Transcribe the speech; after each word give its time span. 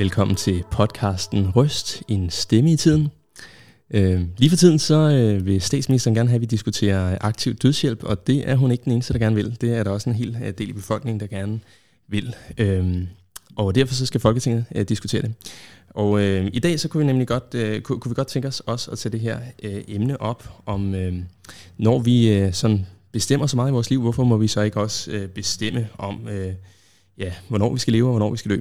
Velkommen 0.00 0.36
til 0.36 0.64
podcasten 0.70 1.50
Røst, 1.56 2.02
en 2.08 2.30
stemme 2.30 2.72
i 2.72 2.76
tiden. 2.76 3.08
Øh, 3.90 4.22
lige 4.36 4.50
for 4.50 4.56
tiden 4.56 4.78
så 4.78 4.94
øh, 4.94 5.46
vil 5.46 5.60
statsministeren 5.60 6.14
gerne 6.14 6.28
have, 6.28 6.34
at 6.34 6.40
vi 6.40 6.46
diskuterer 6.46 7.18
aktiv 7.20 7.54
dødshjælp, 7.54 8.04
og 8.04 8.26
det 8.26 8.48
er 8.50 8.56
hun 8.56 8.70
ikke 8.70 8.84
den 8.84 8.92
eneste, 8.92 9.12
der 9.12 9.18
gerne 9.18 9.36
vil. 9.36 9.56
Det 9.60 9.76
er 9.76 9.82
der 9.82 9.90
også 9.90 10.10
en 10.10 10.16
hel 10.16 10.36
øh, 10.44 10.52
del 10.58 10.68
i 10.68 10.72
befolkningen, 10.72 11.20
der 11.20 11.26
gerne 11.26 11.60
vil. 12.08 12.34
Øh, 12.58 13.02
og 13.56 13.74
derfor 13.74 13.94
så 13.94 14.06
skal 14.06 14.20
Folketinget 14.20 14.64
øh, 14.74 14.84
diskutere 14.88 15.22
det. 15.22 15.34
Og 15.90 16.20
øh, 16.20 16.50
i 16.52 16.58
dag 16.58 16.80
så 16.80 16.88
kunne 16.88 17.00
vi 17.00 17.06
nemlig 17.06 17.26
godt, 17.26 17.54
øh, 17.54 17.80
kunne, 17.80 18.00
kunne 18.00 18.10
vi 18.10 18.14
godt 18.14 18.28
tænke 18.28 18.48
os 18.48 18.60
også 18.60 18.90
at 18.90 18.98
tage 18.98 19.12
det 19.12 19.20
her 19.20 19.38
øh, 19.62 19.82
emne 19.88 20.20
op, 20.20 20.48
om 20.66 20.94
øh, 20.94 21.14
når 21.78 21.98
vi 21.98 22.32
øh, 22.32 22.52
sådan 22.52 22.86
bestemmer 23.12 23.46
så 23.46 23.56
meget 23.56 23.70
i 23.70 23.72
vores 23.72 23.90
liv, 23.90 24.00
hvorfor 24.00 24.24
må 24.24 24.36
vi 24.36 24.48
så 24.48 24.60
ikke 24.60 24.80
også 24.80 25.10
øh, 25.10 25.28
bestemme 25.28 25.88
om, 25.98 26.28
øh, 26.28 26.52
ja, 27.20 27.32
hvornår 27.48 27.72
vi 27.72 27.78
skal 27.78 27.92
leve 27.92 28.06
og 28.06 28.10
hvornår 28.10 28.30
vi 28.30 28.36
skal 28.36 28.50
dø. 28.50 28.60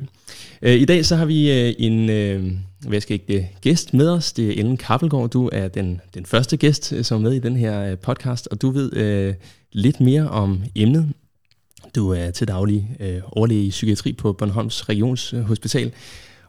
Øh, 0.62 0.76
I 0.76 0.86
dag 0.86 1.06
så 1.06 1.16
har 1.16 1.26
vi 1.26 1.52
øh, 1.52 1.74
en 1.78 2.10
øh, 2.10 2.52
hvad 2.88 3.02
skal 3.02 3.14
ikke, 3.14 3.38
øh, 3.38 3.46
gæst 3.62 3.94
med 3.94 4.10
os. 4.10 4.34
Det 4.34 4.48
er 4.48 4.52
Ellen 4.52 4.78
Kappelgaard. 4.78 5.30
Du 5.30 5.50
er 5.52 5.68
den, 5.68 6.02
den 6.14 6.26
første 6.26 6.58
gæst, 6.58 6.94
øh, 6.94 7.04
som 7.04 7.18
er 7.18 7.30
med 7.30 7.34
i 7.34 7.40
den 7.40 7.56
her 7.56 7.92
øh, 7.92 7.98
podcast, 7.98 8.48
og 8.52 8.62
du 8.62 8.70
ved 8.70 8.94
øh, 8.94 9.34
lidt 9.72 10.00
mere 10.00 10.30
om 10.30 10.64
emnet. 10.76 11.10
Du 11.96 12.10
er 12.10 12.32
til 12.32 12.48
daglig 12.48 12.98
øh, 13.00 13.22
overlæge 13.26 13.64
i 13.64 13.70
psykiatri 13.70 14.14
på 14.14 14.34
Bornholms 14.34 14.90
Regionshospital, 14.90 15.92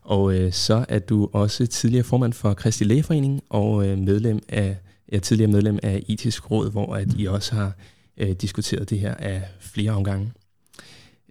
og 0.03 0.35
øh, 0.35 0.53
så 0.53 0.85
er 0.89 0.99
du 0.99 1.29
også 1.33 1.67
tidligere 1.67 2.05
formand 2.05 2.33
for 2.33 2.55
Kristi 2.55 2.85
Lægeforening 2.85 3.43
og 3.51 3.87
øh, 3.87 3.99
medlem 3.99 4.41
af, 4.49 4.77
ja, 5.13 5.19
tidligere 5.19 5.51
medlem 5.51 5.79
af 5.83 6.03
Etisk 6.09 6.51
Råd, 6.51 6.71
hvor 6.71 6.95
at 6.95 7.09
I 7.19 7.27
også 7.27 7.55
har 7.55 7.73
øh, 8.17 8.33
diskuteret 8.33 8.91
det 8.91 8.99
her 8.99 9.15
af 9.15 9.43
flere 9.61 9.91
omgange. 9.91 10.33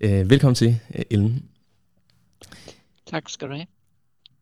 Øh, 0.01 0.29
velkommen 0.29 0.55
til, 0.55 0.79
øh, 0.95 1.01
Ellen. 1.09 1.43
Tak 3.07 3.29
skal 3.29 3.47
du 3.47 3.53
have. 3.53 3.65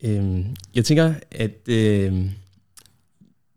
Øh, 0.02 0.46
jeg 0.74 0.84
tænker, 0.84 1.14
at 1.30 1.68
øh, 1.68 2.30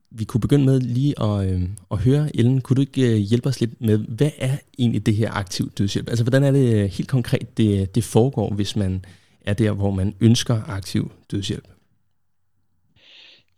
vi 0.10 0.24
kunne 0.24 0.42
begynde 0.42 0.66
med 0.66 0.80
lige 0.80 1.22
at, 1.22 1.54
øh, 1.54 1.62
at 1.92 1.98
høre, 1.98 2.36
Ellen, 2.36 2.62
kunne 2.62 2.76
du 2.76 2.82
ikke 2.82 3.12
øh, 3.12 3.18
hjælpe 3.18 3.50
os 3.50 3.60
lidt 3.60 3.82
med, 3.82 3.98
hvad 3.98 4.32
er 4.38 4.58
egentlig 4.80 5.06
det 5.06 5.16
her 5.16 5.32
aktiv 5.32 5.72
dødshjælp? 5.72 6.10
Altså, 6.10 6.24
hvordan 6.24 6.44
er 6.44 6.52
det 6.52 6.74
øh, 6.74 6.90
helt 6.90 7.10
konkret, 7.10 7.58
det, 7.58 7.96
det 7.96 8.04
foregår, 8.04 8.54
hvis 8.54 8.76
man 8.76 9.06
er 9.42 9.54
der, 9.54 9.72
hvor 9.72 9.92
man 9.92 10.16
ønsker 10.20 10.62
aktiv 10.68 11.12
dødshjælp? 11.32 11.68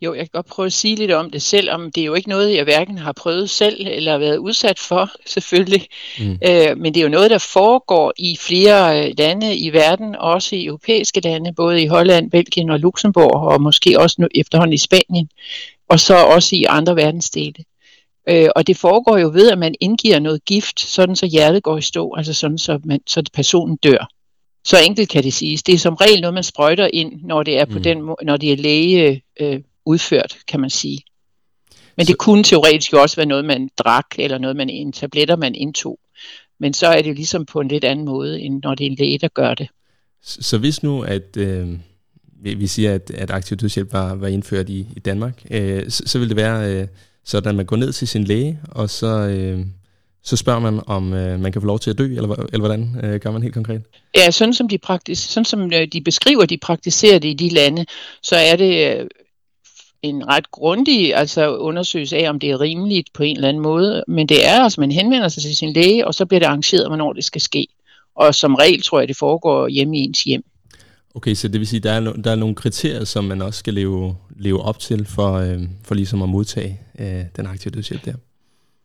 Jo, 0.03 0.13
jeg 0.13 0.23
kan 0.23 0.29
godt 0.33 0.45
prøve 0.45 0.65
at 0.65 0.73
sige 0.73 0.95
lidt 0.95 1.11
om 1.11 1.29
det, 1.29 1.41
selvom 1.41 1.91
det 1.91 2.01
er 2.01 2.05
jo 2.05 2.13
ikke 2.13 2.29
noget, 2.29 2.55
jeg 2.55 2.63
hverken 2.63 2.97
har 2.97 3.11
prøvet 3.11 3.49
selv 3.49 3.87
eller 3.87 4.17
været 4.17 4.37
udsat 4.37 4.79
for, 4.79 5.09
selvfølgelig. 5.33 5.87
Mm. 6.19 6.31
Øh, 6.31 6.77
men 6.77 6.93
det 6.93 6.97
er 6.97 7.03
jo 7.03 7.09
noget, 7.09 7.31
der 7.31 7.37
foregår 7.37 8.13
i 8.17 8.37
flere 8.39 9.07
øh, 9.07 9.13
lande 9.17 9.57
i 9.57 9.73
verden, 9.73 10.15
også 10.15 10.55
i 10.55 10.65
europæiske 10.65 11.19
lande, 11.19 11.53
både 11.53 11.81
i 11.81 11.87
Holland, 11.87 12.31
Belgien 12.31 12.69
og 12.69 12.79
Luxembourg, 12.79 13.35
og 13.35 13.61
måske 13.61 13.99
også 13.99 14.15
nu 14.19 14.27
efterhånden 14.35 14.73
i 14.73 14.77
Spanien, 14.77 15.29
og 15.89 15.99
så 15.99 16.15
også 16.15 16.55
i 16.55 16.63
andre 16.69 16.95
verdensdele. 16.95 17.63
Øh, 18.29 18.49
og 18.55 18.67
det 18.67 18.77
foregår 18.77 19.17
jo 19.17 19.29
ved, 19.33 19.51
at 19.51 19.57
man 19.57 19.75
indgiver 19.79 20.19
noget 20.19 20.45
gift, 20.45 20.79
sådan 20.79 21.15
så 21.15 21.25
hjertet 21.25 21.63
går 21.63 21.77
i 21.77 21.81
stå, 21.81 22.13
altså 22.15 22.33
sådan 22.33 22.57
så, 22.57 22.79
man, 22.83 22.99
så 23.07 23.23
personen 23.33 23.75
dør. 23.75 24.07
Så 24.65 24.77
enkelt 24.85 25.09
kan 25.09 25.23
det 25.23 25.33
siges. 25.33 25.63
Det 25.63 25.75
er 25.75 25.79
som 25.79 25.95
regel 25.95 26.21
noget, 26.21 26.33
man 26.33 26.43
sprøjter 26.43 26.89
ind, 26.93 27.21
når 27.23 27.43
det 27.43 27.59
er 27.59 27.65
på 27.65 27.77
mm. 27.77 27.83
den 27.83 28.09
når 28.23 28.37
det 28.37 28.51
er 28.51 28.57
læge 28.57 29.21
øh, 29.39 29.59
udført, 29.85 30.37
kan 30.47 30.59
man 30.59 30.69
sige. 30.69 31.03
Men 31.97 32.05
det 32.05 32.17
kunne 32.17 32.43
teoretisk 32.43 32.93
jo 32.93 33.01
også 33.01 33.15
være 33.15 33.25
noget, 33.25 33.45
man 33.45 33.69
drak, 33.77 34.05
eller 34.17 34.37
noget, 34.37 34.55
man 34.55 34.69
en 34.69 34.91
tabletter, 34.91 35.35
man 35.35 35.55
indtog. 35.55 35.99
Men 36.59 36.73
så 36.73 36.87
er 36.87 37.01
det 37.01 37.15
ligesom 37.15 37.45
på 37.45 37.59
en 37.59 37.67
lidt 37.67 37.83
anden 37.83 38.05
måde, 38.05 38.41
end 38.41 38.61
når 38.63 38.75
det 38.75 38.85
er 38.85 38.89
en 38.89 38.97
læge, 38.99 39.17
der 39.17 39.27
gør 39.27 39.53
det. 39.53 39.67
Så, 40.23 40.41
så 40.41 40.57
hvis 40.57 40.83
nu, 40.83 41.01
at 41.01 41.37
øh, 41.37 41.69
vi 42.41 42.67
siger, 42.67 42.93
at, 42.93 43.11
at 43.11 43.31
aktiv 43.31 43.57
dødshjælp 43.57 43.93
var, 43.93 44.15
var 44.15 44.27
indført 44.27 44.69
i, 44.69 44.87
i 44.95 44.99
Danmark, 44.99 45.45
øh, 45.51 45.89
så, 45.89 46.03
så 46.05 46.19
vil 46.19 46.29
det 46.29 46.37
være 46.37 46.71
øh, 46.71 46.87
sådan, 47.25 47.49
at 47.49 47.55
man 47.55 47.65
går 47.65 47.75
ned 47.75 47.91
til 47.91 48.07
sin 48.07 48.23
læge, 48.23 48.59
og 48.71 48.89
så, 48.89 49.07
øh, 49.07 49.65
så 50.23 50.37
spørger 50.37 50.59
man, 50.59 50.79
om 50.87 51.13
øh, 51.13 51.39
man 51.39 51.51
kan 51.51 51.61
få 51.61 51.67
lov 51.67 51.79
til 51.79 51.89
at 51.89 51.97
dø, 51.97 52.05
eller, 52.05 52.35
eller 52.35 52.59
hvordan 52.59 52.99
øh, 53.03 53.19
gør 53.19 53.31
man 53.31 53.41
helt 53.41 53.53
konkret? 53.53 53.81
Ja, 54.17 54.31
sådan 54.31 54.53
som 54.53 54.67
de, 54.67 54.77
praktis, 54.77 55.19
sådan 55.19 55.45
som 55.45 55.73
øh, 55.73 55.87
de 55.93 56.01
beskriver, 56.01 56.45
de 56.45 56.57
praktiserer 56.57 57.19
det 57.19 57.29
i 57.29 57.33
de 57.33 57.49
lande, 57.49 57.85
så 58.23 58.35
er 58.35 58.55
det 58.55 58.99
øh, 58.99 59.07
en 60.03 60.27
ret 60.27 60.51
grundig 60.51 61.15
altså 61.15 61.57
undersøgelse 61.57 62.17
af, 62.17 62.29
om 62.29 62.39
det 62.39 62.49
er 62.49 62.61
rimeligt 62.61 63.13
på 63.13 63.23
en 63.23 63.35
eller 63.35 63.49
anden 63.49 63.63
måde. 63.63 64.03
Men 64.07 64.27
det 64.27 64.47
er, 64.47 64.63
altså 64.63 64.81
man 64.81 64.91
henvender 64.91 65.27
sig 65.27 65.43
til 65.43 65.57
sin 65.57 65.73
læge, 65.73 66.07
og 66.07 66.13
så 66.13 66.25
bliver 66.25 66.39
det 66.39 66.45
arrangeret, 66.45 66.87
hvornår 66.87 67.13
det 67.13 67.25
skal 67.25 67.41
ske. 67.41 67.67
Og 68.15 68.35
som 68.35 68.55
regel 68.55 68.81
tror 68.81 68.99
jeg, 68.99 69.07
det 69.07 69.17
foregår 69.17 69.67
hjemme 69.67 69.97
i 69.97 69.99
ens 69.99 70.23
hjem. 70.23 70.43
Okay, 71.15 71.33
så 71.33 71.47
det 71.47 71.59
vil 71.59 71.67
sige, 71.67 71.77
at 71.77 71.83
der 71.83 71.91
er, 71.91 71.99
no, 71.99 72.11
der 72.23 72.31
er 72.31 72.35
nogle 72.35 72.55
kriterier, 72.55 73.03
som 73.03 73.23
man 73.23 73.41
også 73.41 73.59
skal 73.59 73.73
leve, 73.73 74.15
leve 74.39 74.61
op 74.61 74.79
til 74.79 75.05
for, 75.05 75.33
øh, 75.33 75.61
for 75.83 75.95
ligesom 75.95 76.21
at 76.21 76.29
modtage 76.29 76.79
øh, 76.99 77.21
den 77.35 77.45
aktive 77.45 77.71
dødshjælp 77.71 78.05
der? 78.05 78.13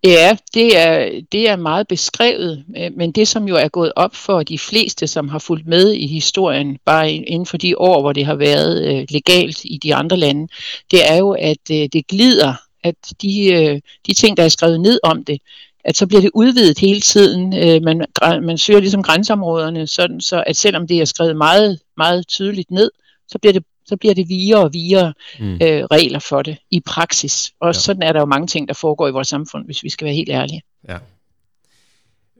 Ja, 0.04 0.36
det 0.54 0.76
er, 0.76 1.20
det 1.32 1.48
er 1.48 1.56
meget 1.56 1.88
beskrevet, 1.88 2.64
øh, 2.76 2.90
men 2.96 3.12
det 3.12 3.28
som 3.28 3.48
jo 3.48 3.56
er 3.56 3.68
gået 3.68 3.92
op 3.96 4.14
for 4.14 4.42
de 4.42 4.58
fleste, 4.58 5.06
som 5.06 5.28
har 5.28 5.38
fulgt 5.38 5.66
med 5.66 5.92
i 5.92 6.06
historien, 6.06 6.78
bare 6.84 7.12
inden 7.12 7.46
for 7.46 7.56
de 7.56 7.78
år, 7.78 8.00
hvor 8.00 8.12
det 8.12 8.26
har 8.26 8.34
været 8.34 8.86
øh, 8.88 9.06
legalt 9.10 9.64
i 9.64 9.78
de 9.82 9.94
andre 9.94 10.16
lande, 10.16 10.48
det 10.90 11.10
er 11.10 11.16
jo, 11.16 11.30
at 11.32 11.70
øh, 11.70 11.88
det 11.92 12.06
glider, 12.06 12.54
at 12.84 12.94
de, 13.22 13.80
de 14.06 14.14
ting, 14.14 14.36
der 14.36 14.44
er 14.44 14.48
skrevet 14.48 14.80
ned 14.80 15.00
om 15.02 15.24
det, 15.24 15.40
at 15.84 15.96
så 15.96 16.06
bliver 16.06 16.20
det 16.20 16.30
udvidet 16.34 16.78
hele 16.78 17.00
tiden. 17.00 17.50
Man, 17.84 18.06
man 18.42 18.58
søger 18.58 18.80
ligesom 18.80 19.02
grænseområderne, 19.02 19.86
sådan 19.86 20.20
så 20.20 20.44
at 20.46 20.56
selvom 20.56 20.86
det 20.86 21.00
er 21.00 21.04
skrevet 21.04 21.36
meget, 21.36 21.80
meget 21.96 22.28
tydeligt 22.28 22.70
ned, 22.70 22.90
så 23.28 23.38
bliver 23.38 23.52
det 23.52 23.64
så 23.88 23.96
bliver 23.96 24.14
det 24.14 24.28
videre 24.28 24.62
og 24.62 24.72
videre 24.72 25.14
mm. 25.40 25.52
øh, 25.52 25.84
regler 25.84 26.18
for 26.18 26.42
det 26.42 26.56
i 26.70 26.80
praksis. 26.80 27.52
Og 27.60 27.68
ja. 27.68 27.72
sådan 27.72 28.02
er 28.02 28.12
der 28.12 28.20
jo 28.20 28.26
mange 28.26 28.46
ting, 28.46 28.68
der 28.68 28.74
foregår 28.74 29.08
i 29.08 29.10
vores 29.10 29.28
samfund, 29.28 29.64
hvis 29.64 29.82
vi 29.82 29.88
skal 29.88 30.04
være 30.04 30.14
helt 30.14 30.30
ærlige. 30.30 30.62
Ja. 30.88 30.98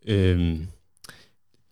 Øhm, 0.06 0.66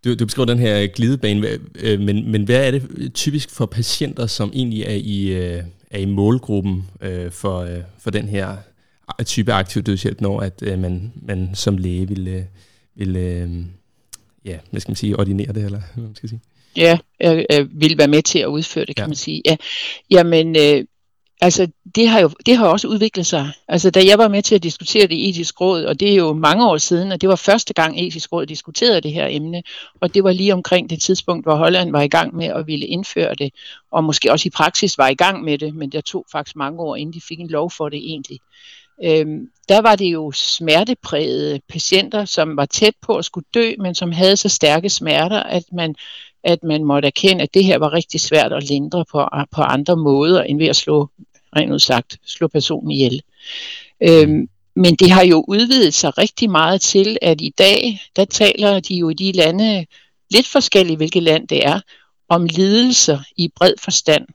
du, 0.05 0.15
du 0.15 0.25
beskriver 0.25 0.47
den 0.47 0.59
her 0.59 0.87
glidebane, 0.87 1.49
øh, 1.75 2.01
men, 2.01 2.31
men 2.31 2.45
hvad 2.45 2.67
er 2.67 2.71
det 2.71 3.15
typisk 3.15 3.51
for 3.51 3.67
patienter, 3.67 4.27
som 4.27 4.51
egentlig 4.55 4.83
er 4.83 4.95
i, 4.95 5.27
øh, 5.27 5.63
er 5.91 5.99
i 5.99 6.05
målgruppen 6.05 6.91
øh, 7.01 7.31
for, 7.31 7.61
øh, 7.61 7.81
for 7.99 8.11
den 8.11 8.29
her 8.29 8.57
type 9.25 9.53
aktiv 9.53 9.83
dødshjælp, 9.83 10.21
når 10.21 10.41
at 10.41 10.63
øh, 10.63 10.79
man, 10.79 11.13
man 11.23 11.55
som 11.55 11.79
læge 11.79 12.09
vil, 12.09 12.29
øh, 12.29 12.43
vil 12.95 13.17
øh, 13.17 13.51
ja, 14.45 14.59
hvad 14.71 14.81
skal 14.81 14.91
man 14.91 14.97
sige, 14.97 15.19
ordinere 15.19 15.53
det, 15.53 15.65
eller 15.65 15.81
hvad 15.95 16.05
man 16.05 16.15
skal 16.15 16.29
sige? 16.29 16.41
Ja, 16.77 16.99
øh, 17.23 17.45
øh, 17.53 17.81
vil 17.81 17.99
være 17.99 18.09
med 18.09 18.23
til 18.23 18.39
at 18.39 18.47
udføre 18.47 18.85
det, 18.85 18.97
kan 18.97 19.03
ja. 19.03 19.09
man 19.09 19.17
sige. 19.17 19.43
Ja. 19.45 19.57
Jamen, 20.11 20.57
øh, 20.57 20.85
altså, 21.41 21.69
det 21.95 22.09
har 22.09 22.21
jo 22.21 22.31
det 22.47 22.57
har 22.57 22.67
også 22.67 22.89
udviklet 22.89 23.27
sig. 23.27 23.51
Altså, 23.69 23.91
da 23.91 24.01
jeg 24.07 24.19
var 24.19 24.29
med 24.29 24.43
til 24.43 24.55
at 24.55 24.63
diskutere 24.63 25.07
det 25.07 25.15
i 25.15 25.29
etisk 25.29 25.61
råd, 25.61 25.85
og 25.85 26.01
det 26.01 26.11
er 26.11 26.15
jo 26.15 26.33
mange 26.33 26.69
år 26.69 26.77
siden, 26.77 27.13
og 27.13 27.21
det 27.21 27.29
var 27.29 27.37
første 27.37 27.75
gang 27.75 28.01
etisk 28.01 28.33
råd 28.33 28.47
diskuterede 28.47 29.01
det 29.01 29.13
her 29.13 29.27
emne, 29.31 29.63
og 30.01 30.15
det 30.15 30.25
var 30.25 30.33
lige 30.33 30.53
omkring 30.53 30.91
det 30.91 31.03
tidspunkt, 31.03 31.45
hvor 31.45 31.55
Holland 31.55 31.91
var 31.91 32.03
i 32.03 32.09
gang 32.09 32.37
med 32.37 32.47
at 32.47 32.67
ville 32.67 32.87
indføre 32.87 33.35
det, 33.35 33.53
og 33.93 34.05
måske 34.05 34.33
også 34.33 34.49
i 34.49 34.51
praksis 34.51 34.99
var 34.99 35.09
i 35.09 35.15
gang 35.15 35.45
med 35.45 35.59
det, 35.59 35.75
men 35.75 35.91
der 35.91 36.01
tog 36.01 36.25
faktisk 36.33 36.57
mange 36.57 36.81
år, 36.81 36.97
inden 36.97 37.15
de 37.15 37.21
fik 37.29 37.41
en 37.41 37.49
lov 37.49 37.71
for 37.71 37.89
det 37.89 37.99
egentlig. 37.99 38.41
Øhm, 39.05 39.49
der 39.69 39.81
var 39.81 39.97
det 39.97 40.07
jo 40.07 40.33
smerteprægede 40.33 41.61
patienter, 41.69 42.25
som 42.25 42.57
var 42.57 42.67
tæt 42.67 42.95
på 43.03 43.17
at 43.17 43.25
skulle 43.25 43.47
dø, 43.55 43.73
men 43.79 43.95
som 43.95 44.13
havde 44.13 44.37
så 44.37 44.49
stærke 44.49 44.89
smerter, 44.89 45.43
at 45.43 45.65
man 45.73 45.95
at 46.47 46.63
man 46.63 46.85
måtte 46.85 47.07
erkende, 47.07 47.43
at 47.43 47.55
det 47.55 47.65
her 47.65 47.79
var 47.79 47.93
rigtig 47.93 48.21
svært 48.21 48.53
at 48.53 48.69
lindre 48.69 49.05
på, 49.13 49.29
på 49.53 49.63
andre 49.63 49.97
måder, 49.97 50.43
end 50.43 50.59
ved 50.59 50.67
at 50.67 50.77
slå, 50.77 51.09
rent 51.57 51.73
udsagt, 51.73 52.19
slå 52.27 52.49
personen 52.49 52.91
ihjel. 52.91 53.23
Øhm, 54.03 54.49
men 54.77 54.95
det 54.95 55.11
har 55.11 55.25
jo 55.25 55.45
udvidet 55.49 55.95
sig 55.95 56.19
rigtig 56.19 56.51
meget 56.51 56.81
til, 56.81 57.19
at 57.23 57.41
i 57.41 57.55
dag, 57.59 58.01
der 58.17 58.25
taler 58.25 58.81
de 58.81 58.95
jo 58.95 59.09
i 59.09 59.15
de 59.15 59.33
lande, 59.33 59.87
lidt 60.31 60.47
forskelligt 60.47 60.99
hvilket 60.99 61.23
land 61.23 61.49
det 61.49 61.67
er, 61.67 61.81
om 62.29 62.45
lidelser 62.45 63.19
i 63.37 63.49
bred 63.57 63.75
forstand. 63.81 64.27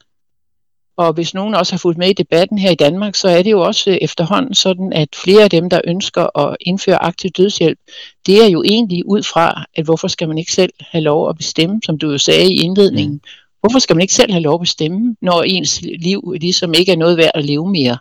Og 0.97 1.13
hvis 1.13 1.33
nogen 1.33 1.55
også 1.55 1.73
har 1.73 1.77
fulgt 1.77 1.97
med 1.97 2.09
i 2.09 2.13
debatten 2.13 2.57
her 2.57 2.71
i 2.71 2.75
Danmark, 2.75 3.15
så 3.15 3.27
er 3.27 3.43
det 3.43 3.51
jo 3.51 3.61
også 3.61 3.91
øh, 3.91 3.97
efterhånden 4.01 4.53
sådan, 4.53 4.93
at 4.93 5.09
flere 5.15 5.43
af 5.43 5.49
dem, 5.49 5.69
der 5.69 5.81
ønsker 5.87 6.39
at 6.39 6.57
indføre 6.59 7.03
aktiv 7.03 7.29
dødshjælp, 7.29 7.79
det 8.25 8.45
er 8.45 8.49
jo 8.49 8.63
egentlig 8.63 9.05
ud 9.05 9.23
fra, 9.23 9.65
at 9.75 9.85
hvorfor 9.85 10.07
skal 10.07 10.27
man 10.27 10.37
ikke 10.37 10.51
selv 10.51 10.73
have 10.79 11.01
lov 11.03 11.29
at 11.29 11.37
bestemme, 11.37 11.81
som 11.85 11.97
du 11.97 12.11
jo 12.11 12.17
sagde 12.17 12.53
i 12.53 12.61
indledningen. 12.61 13.13
Mm. 13.13 13.21
Hvorfor 13.59 13.79
skal 13.79 13.95
man 13.95 14.01
ikke 14.01 14.13
selv 14.13 14.31
have 14.31 14.43
lov 14.43 14.53
at 14.53 14.59
bestemme, 14.59 15.15
når 15.21 15.41
ens 15.41 15.81
liv 15.81 16.33
ligesom 16.41 16.73
ikke 16.73 16.91
er 16.91 16.97
noget 16.97 17.17
værd 17.17 17.31
at 17.33 17.45
leve 17.45 17.69
mere? 17.69 17.97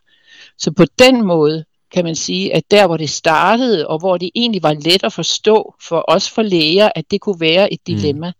Så 0.58 0.72
på 0.72 0.84
den 0.98 1.26
måde 1.26 1.64
kan 1.92 2.04
man 2.04 2.14
sige, 2.14 2.54
at 2.54 2.70
der 2.70 2.86
hvor 2.86 2.96
det 2.96 3.10
startede, 3.10 3.86
og 3.86 3.98
hvor 3.98 4.16
det 4.16 4.30
egentlig 4.34 4.62
var 4.62 4.72
let 4.72 5.04
at 5.04 5.12
forstå 5.12 5.74
for 5.88 6.04
os 6.08 6.30
for 6.30 6.42
læger, 6.42 6.90
at 6.94 7.10
det 7.10 7.20
kunne 7.20 7.40
være 7.40 7.72
et 7.72 7.80
mm. 7.88 7.94
dilemma, 7.94 8.28
mm. 8.28 8.34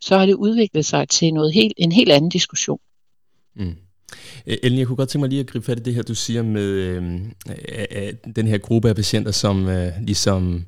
så 0.00 0.18
har 0.18 0.26
det 0.26 0.34
udviklet 0.34 0.86
sig 0.86 1.08
til 1.08 1.34
noget 1.34 1.54
helt, 1.54 1.72
en 1.76 1.92
helt 1.92 2.12
anden 2.12 2.30
diskussion. 2.30 2.78
Mm. 3.56 3.76
Øh, 4.46 4.56
Ellen, 4.62 4.78
jeg 4.78 4.86
kunne 4.86 4.96
godt 4.96 5.08
tænke 5.08 5.22
mig 5.22 5.28
lige 5.28 5.40
at 5.40 5.46
gribe 5.46 5.64
fat 5.64 5.78
i 5.78 5.82
det 5.82 5.94
her, 5.94 6.02
du 6.02 6.14
siger 6.14 6.42
med 6.42 6.62
øh, 6.62 7.02
øh, 7.96 8.12
den 8.36 8.46
her 8.46 8.58
gruppe 8.58 8.88
af 8.88 8.96
patienter, 8.96 9.32
som 9.32 9.68
øh, 9.68 9.92
ligesom 10.00 10.66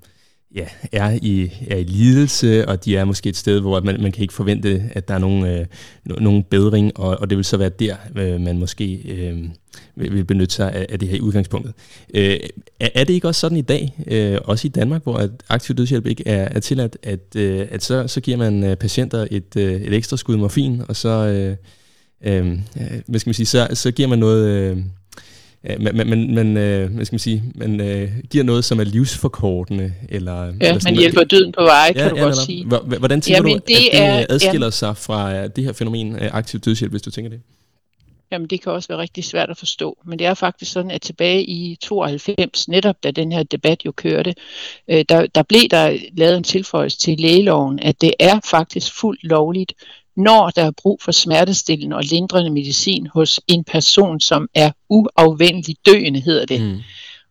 ja, 0.54 0.66
er, 0.92 1.18
i, 1.22 1.52
er 1.70 1.76
i 1.76 1.84
lidelse, 1.84 2.68
og 2.68 2.84
de 2.84 2.96
er 2.96 3.04
måske 3.04 3.28
et 3.28 3.36
sted, 3.36 3.60
hvor 3.60 3.80
man, 3.80 4.02
man 4.02 4.12
kan 4.12 4.22
ikke 4.22 4.34
forvente, 4.34 4.90
at 4.94 5.08
der 5.08 5.14
er 5.14 5.18
nogen, 5.18 5.46
øh, 5.46 5.66
nogen 6.04 6.44
bedring, 6.44 6.98
og, 6.98 7.20
og 7.20 7.30
det 7.30 7.36
vil 7.36 7.44
så 7.44 7.56
være 7.56 7.68
der, 7.68 7.96
øh, 8.16 8.40
man 8.40 8.58
måske 8.58 9.02
øh, 9.08 9.44
vil, 9.96 10.12
vil 10.12 10.24
benytte 10.24 10.54
sig 10.54 10.72
af, 10.72 10.86
af 10.88 10.98
det 10.98 11.08
her 11.08 11.16
i 11.16 11.20
udgangspunktet. 11.20 11.74
Øh, 12.14 12.36
er, 12.80 12.88
er 12.94 13.04
det 13.04 13.14
ikke 13.14 13.28
også 13.28 13.40
sådan 13.40 13.58
i 13.58 13.62
dag, 13.62 14.04
øh, 14.06 14.38
også 14.44 14.66
i 14.66 14.70
Danmark, 14.70 15.02
hvor 15.02 15.16
at 15.16 15.30
aktiv 15.48 15.76
dødshjælp 15.76 16.06
ikke 16.06 16.28
er, 16.28 16.44
er 16.44 16.60
tilladt, 16.60 16.96
at, 17.02 17.36
øh, 17.36 17.66
at 17.70 17.82
så, 17.82 18.08
så 18.08 18.20
giver 18.20 18.36
man 18.36 18.64
øh, 18.64 18.76
patienter 18.76 19.26
et, 19.30 19.56
øh, 19.56 19.72
et 19.72 19.94
ekstra 19.94 20.16
skud 20.16 20.36
morfin, 20.36 20.82
og 20.88 20.96
så, 20.96 21.08
øh, 21.08 21.56
øh, 22.24 22.58
hvad 23.06 23.20
skal 23.20 23.28
man 23.28 23.34
sige, 23.34 23.46
så, 23.46 23.68
så 23.72 23.90
giver 23.90 24.08
man 24.08 24.18
noget... 24.18 24.48
Øh, 24.48 24.76
man, 25.80 25.96
man, 25.96 26.34
man, 26.34 26.56
øh, 26.56 26.90
hvad 26.90 27.04
skal 27.04 27.14
man 27.14 27.18
sige, 27.18 27.42
man 27.54 27.80
øh, 27.80 28.10
giver 28.30 28.44
noget, 28.44 28.64
som 28.64 28.80
er 28.80 28.84
livsforkortende. 28.84 29.92
Eller, 30.08 30.44
ja, 30.44 30.50
eller 30.50 30.78
sådan, 30.78 30.94
man 30.94 31.00
hjælper 31.00 31.24
døden 31.24 31.52
på 31.52 31.62
vej, 31.62 31.92
kan 31.92 32.02
ja, 32.02 32.08
du 32.08 32.16
ja, 32.16 32.22
godt 32.22 32.36
sige. 32.36 32.64
Hvordan 32.98 33.20
tænker 33.20 33.36
Jamen, 33.36 33.52
du, 33.52 33.60
det 33.68 33.74
at 33.74 33.92
det 33.92 34.00
er, 34.00 34.26
adskiller 34.28 34.66
ja. 34.66 34.70
sig 34.70 34.96
fra 34.96 35.46
det 35.46 35.64
her 35.64 35.72
fænomen 35.72 36.16
af 36.16 36.30
aktiv 36.32 36.60
dødshjælp, 36.60 36.92
hvis 36.92 37.02
du 37.02 37.10
tænker 37.10 37.30
det? 37.30 37.40
Jamen 38.32 38.48
det 38.48 38.62
kan 38.62 38.72
også 38.72 38.88
være 38.88 38.98
rigtig 38.98 39.24
svært 39.24 39.50
at 39.50 39.56
forstå. 39.56 39.98
Men 40.04 40.18
det 40.18 40.26
er 40.26 40.34
faktisk 40.34 40.72
sådan, 40.72 40.90
at 40.90 41.02
tilbage 41.02 41.44
i 41.44 41.76
92, 41.80 42.68
netop 42.68 43.02
da 43.02 43.10
den 43.10 43.32
her 43.32 43.42
debat 43.42 43.84
jo 43.84 43.92
kørte, 43.92 44.34
øh, 44.88 45.04
der, 45.08 45.26
der 45.26 45.42
blev 45.42 45.62
der 45.70 45.98
lavet 46.16 46.36
en 46.36 46.44
tilføjelse 46.44 46.98
til 46.98 47.20
lægeloven, 47.20 47.78
at 47.78 48.00
det 48.00 48.14
er 48.20 48.40
faktisk 48.44 49.00
fuldt 49.00 49.24
lovligt 49.24 49.72
når 50.18 50.50
der 50.50 50.64
er 50.64 50.70
brug 50.70 51.02
for 51.02 51.12
smertestillende 51.12 51.96
og 51.96 52.04
lindrende 52.04 52.50
medicin 52.50 53.06
hos 53.06 53.40
en 53.48 53.64
person, 53.64 54.20
som 54.20 54.48
er 54.54 54.70
uafvendeligt 54.88 55.86
døende, 55.86 56.20
hedder 56.20 56.46
det. 56.46 56.60
Mm. 56.60 56.78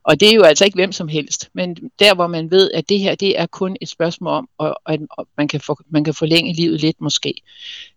Og 0.04 0.19
det 0.19 0.30
er 0.30 0.34
jo 0.34 0.44
altså 0.44 0.66
ikke 0.66 0.75
hvem 0.75 0.92
som 0.92 1.07
helst, 1.07 1.50
men 1.54 1.75
der 2.00 2.16
hvor 2.16 2.28
man 2.28 2.51
ved, 2.51 2.72
at 2.72 2.89
det 2.89 3.00
her 3.00 3.16
det 3.16 3.39
er 3.39 3.45
kun 3.45 3.78
et 3.81 3.89
spørgsmål 3.89 4.34
om, 4.34 4.50
at, 4.86 5.00
man, 5.38 5.48
kan 5.48 5.62
for, 5.62 5.81
man 5.89 6.04
kan 6.04 6.13
forlænge 6.13 6.54
livet 6.54 6.81
lidt 6.81 7.01
måske, 7.01 7.34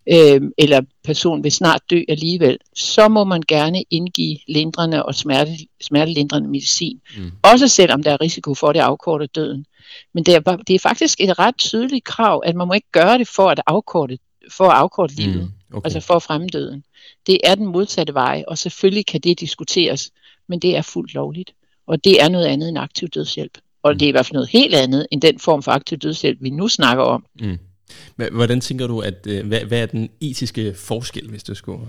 øh, 0.06 0.40
eller 0.58 0.80
personen 1.04 1.44
vil 1.44 1.52
snart 1.52 1.80
dø 1.90 2.02
alligevel, 2.08 2.58
så 2.74 3.08
må 3.08 3.24
man 3.24 3.42
gerne 3.48 3.84
indgive 3.90 4.38
lindrende 4.48 5.06
og 5.06 5.14
smerte, 5.14 5.52
smertelindrende 5.80 6.48
medicin. 6.48 7.00
Mm. 7.16 7.30
Også 7.42 7.68
selvom 7.68 8.02
der 8.02 8.12
er 8.12 8.20
risiko 8.20 8.54
for, 8.54 8.66
at 8.66 8.74
det 8.74 8.80
afkorter 8.80 9.26
døden. 9.26 9.66
Men 10.14 10.24
det 10.24 10.34
er, 10.34 10.56
det 10.56 10.74
er 10.74 10.78
faktisk 10.78 11.20
et 11.20 11.38
ret 11.38 11.58
tydeligt 11.58 12.04
krav, 12.04 12.42
at 12.46 12.56
man 12.56 12.68
må 12.68 12.74
ikke 12.74 12.90
gøre 12.92 13.18
det 13.18 13.28
for 13.28 13.48
at 13.48 13.60
afkorte 13.66 14.18
for 14.50 14.64
at 14.64 14.76
afkorte 14.76 15.14
mm, 15.18 15.24
livet, 15.24 15.42
mm, 15.42 15.76
okay. 15.76 15.86
altså 15.86 16.00
for 16.00 16.14
at 16.14 16.22
fremme 16.22 16.46
døden. 16.46 16.84
Det 17.26 17.38
er 17.44 17.54
den 17.54 17.66
modsatte 17.66 18.14
vej, 18.14 18.44
og 18.48 18.58
selvfølgelig 18.58 19.06
kan 19.06 19.20
det 19.20 19.40
diskuteres, 19.40 20.10
men 20.48 20.58
det 20.58 20.76
er 20.76 20.82
fuldt 20.82 21.14
lovligt. 21.14 21.52
Og 21.86 22.04
det 22.04 22.22
er 22.22 22.28
noget 22.28 22.46
andet 22.46 22.68
end 22.68 22.78
aktiv 22.78 23.08
dødshjælp. 23.08 23.58
Og 23.82 23.92
mm. 23.92 23.98
det 23.98 24.06
er 24.06 24.08
i 24.08 24.12
hvert 24.12 24.26
fald 24.26 24.34
noget 24.34 24.48
helt 24.48 24.74
andet 24.74 25.06
end 25.10 25.22
den 25.22 25.38
form 25.38 25.62
for 25.62 25.72
aktiv 25.72 25.98
dødshjælp, 25.98 26.38
vi 26.40 26.50
nu 26.50 26.68
snakker 26.68 27.04
om. 27.04 27.26
Mm. 27.40 27.58
Hvordan 28.32 28.60
tænker 28.60 28.86
du, 28.86 29.00
at 29.00 29.26
øh, 29.26 29.46
hvad, 29.46 29.60
hvad 29.60 29.82
er 29.82 29.86
den 29.86 30.10
etiske 30.20 30.74
forskel, 30.74 31.28
hvis 31.28 31.42
du 31.42 31.54
skulle 31.54 31.86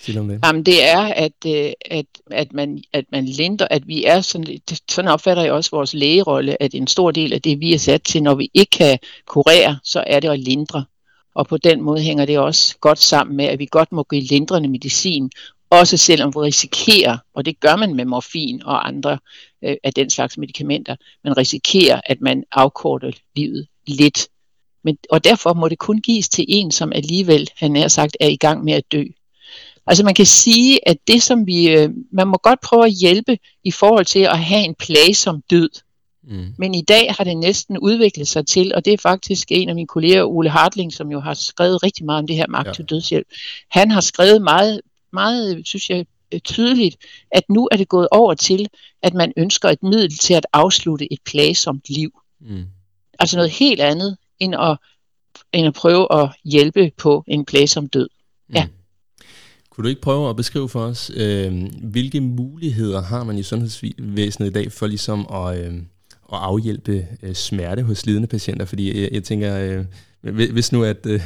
sige 0.00 0.20
om 0.20 0.28
det? 0.28 0.40
Jamen 0.44 0.66
det 0.66 0.84
er, 0.84 1.00
at, 1.00 1.32
øh, 1.46 1.72
at, 1.90 2.06
at, 2.30 2.52
man, 2.52 2.82
at 2.92 3.04
man 3.12 3.24
linder, 3.24 3.68
at 3.70 3.86
vi 3.86 4.04
er 4.04 4.20
sådan, 4.20 4.60
sådan 4.90 5.10
opfatter 5.10 5.42
jeg 5.42 5.52
også 5.52 5.70
vores 5.70 5.94
lægerolle, 5.94 6.62
at 6.62 6.74
en 6.74 6.86
stor 6.86 7.10
del 7.10 7.32
af 7.32 7.42
det, 7.42 7.60
vi 7.60 7.74
er 7.74 7.78
sat 7.78 8.02
til, 8.02 8.22
når 8.22 8.34
vi 8.34 8.50
ikke 8.54 8.70
kan 8.70 8.98
kurere, 9.26 9.78
så 9.84 10.04
er 10.06 10.20
det 10.20 10.28
at 10.28 10.40
lindre. 10.40 10.84
Og 11.34 11.46
på 11.46 11.56
den 11.56 11.82
måde 11.82 12.02
hænger 12.02 12.24
det 12.24 12.38
også 12.38 12.76
godt 12.80 12.98
sammen 12.98 13.36
med, 13.36 13.44
at 13.44 13.58
vi 13.58 13.66
godt 13.70 13.92
må 13.92 14.02
give 14.02 14.22
lindrende 14.22 14.68
medicin, 14.68 15.30
også 15.70 15.96
selvom 15.96 16.34
vi 16.34 16.38
risikerer, 16.38 17.18
og 17.34 17.44
det 17.44 17.60
gør 17.60 17.76
man 17.76 17.94
med 17.94 18.04
morfin 18.04 18.62
og 18.64 18.88
andre 18.88 19.18
øh, 19.64 19.76
af 19.84 19.92
den 19.92 20.10
slags 20.10 20.38
medicamenter, 20.38 20.96
man 21.24 21.36
risikerer, 21.36 22.00
at 22.06 22.20
man 22.20 22.44
afkorter 22.52 23.10
livet 23.36 23.66
lidt. 23.86 24.28
Men, 24.84 24.98
og 25.10 25.24
derfor 25.24 25.54
må 25.54 25.68
det 25.68 25.78
kun 25.78 26.00
gives 26.00 26.28
til 26.28 26.44
en, 26.48 26.70
som 26.70 26.92
alligevel, 26.92 27.50
han 27.56 27.76
er 27.76 27.88
sagt, 27.88 28.16
er 28.20 28.28
i 28.28 28.36
gang 28.36 28.64
med 28.64 28.72
at 28.72 28.92
dø. 28.92 29.04
Altså 29.86 30.04
man 30.04 30.14
kan 30.14 30.26
sige, 30.26 30.88
at 30.88 30.96
det 31.06 31.22
som 31.22 31.46
vi, 31.46 31.70
øh, 31.70 31.90
man 32.12 32.28
må 32.28 32.36
godt 32.42 32.60
prøve 32.60 32.84
at 32.84 32.92
hjælpe 32.92 33.38
i 33.64 33.70
forhold 33.70 34.04
til 34.04 34.18
at 34.18 34.38
have 34.38 34.64
en 34.64 34.74
plagsom 34.74 35.42
død. 35.50 35.70
Mm. 36.28 36.54
Men 36.58 36.74
i 36.74 36.82
dag 36.82 37.14
har 37.16 37.24
det 37.24 37.36
næsten 37.36 37.78
udviklet 37.78 38.28
sig 38.28 38.46
til, 38.46 38.74
og 38.74 38.84
det 38.84 38.92
er 38.92 38.98
faktisk 38.98 39.48
en 39.50 39.68
af 39.68 39.74
mine 39.74 39.86
kolleger, 39.86 40.24
Ole 40.24 40.50
Hartling, 40.50 40.92
som 40.92 41.10
jo 41.10 41.20
har 41.20 41.34
skrevet 41.34 41.82
rigtig 41.82 42.04
meget 42.04 42.18
om 42.18 42.26
det 42.26 42.36
her 42.36 42.46
med 42.48 42.58
aktiv 42.58 42.84
ja. 42.90 42.94
dødshjælp. 42.94 43.26
Han 43.70 43.90
har 43.90 44.00
skrevet 44.00 44.42
meget, 44.42 44.80
meget, 45.12 45.62
synes 45.64 45.90
jeg, 45.90 46.06
øh, 46.34 46.40
tydeligt, 46.40 46.96
at 47.30 47.42
nu 47.48 47.68
er 47.72 47.76
det 47.76 47.88
gået 47.88 48.08
over 48.10 48.34
til, 48.34 48.68
at 49.02 49.14
man 49.14 49.32
ønsker 49.36 49.68
et 49.68 49.82
middel 49.82 50.18
til 50.18 50.34
at 50.34 50.46
afslutte 50.52 51.12
et 51.12 51.18
plagsomt 51.26 51.84
liv. 51.88 52.10
Mm. 52.40 52.64
Altså 53.18 53.36
noget 53.36 53.50
helt 53.50 53.80
andet, 53.80 54.16
end 54.38 54.54
at, 54.54 54.78
end 55.52 55.66
at 55.66 55.74
prøve 55.74 56.22
at 56.22 56.30
hjælpe 56.44 56.90
på 56.96 57.24
en 57.26 57.44
plagsom 57.44 57.86
død. 57.86 58.08
Mm. 58.48 58.54
Ja. 58.54 58.66
Kunne 59.70 59.82
du 59.82 59.88
ikke 59.88 60.00
prøve 60.00 60.30
at 60.30 60.36
beskrive 60.36 60.68
for 60.68 60.80
os, 60.80 61.10
øh, 61.16 61.52
hvilke 61.82 62.20
muligheder 62.20 63.02
har 63.02 63.24
man 63.24 63.38
i 63.38 63.42
sundhedsvæsenet 63.42 64.50
i 64.50 64.52
dag 64.52 64.72
for 64.72 64.86
ligesom 64.86 65.26
at, 65.32 65.58
øh, 65.58 65.74
at 66.32 66.38
afhjælpe 66.38 67.06
øh, 67.22 67.34
smerte 67.34 67.82
hos 67.82 68.06
lidende 68.06 68.28
patienter? 68.28 68.66
Fordi 68.66 69.02
jeg, 69.02 69.08
jeg 69.12 69.24
tænker, 69.24 69.84
øh, 70.22 70.34
hvis 70.52 70.72
nu 70.72 70.84
at 70.84 71.06
øh, 71.06 71.20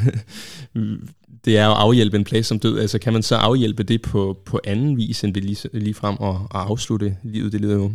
det 1.45 1.59
er 1.59 1.69
at 1.69 1.77
afhjælpe 1.77 2.17
en 2.17 2.25
plage 2.25 2.43
som 2.43 2.59
død, 2.59 2.79
altså 2.79 2.99
kan 2.99 3.13
man 3.13 3.23
så 3.23 3.37
afhjælpe 3.37 3.83
det 3.83 4.03
på, 4.03 4.39
på 4.45 4.61
anden 4.65 4.97
vis, 4.97 5.25
end 5.25 5.35
ved 5.35 5.43
lige, 5.43 5.69
lige 5.73 5.95
frem 5.95 6.17
at, 6.21 6.35
at 6.35 6.61
afslutte 6.69 7.17
livet? 7.23 7.53
Det 7.53 7.61
lyder 7.61 7.75
jo 7.75 7.93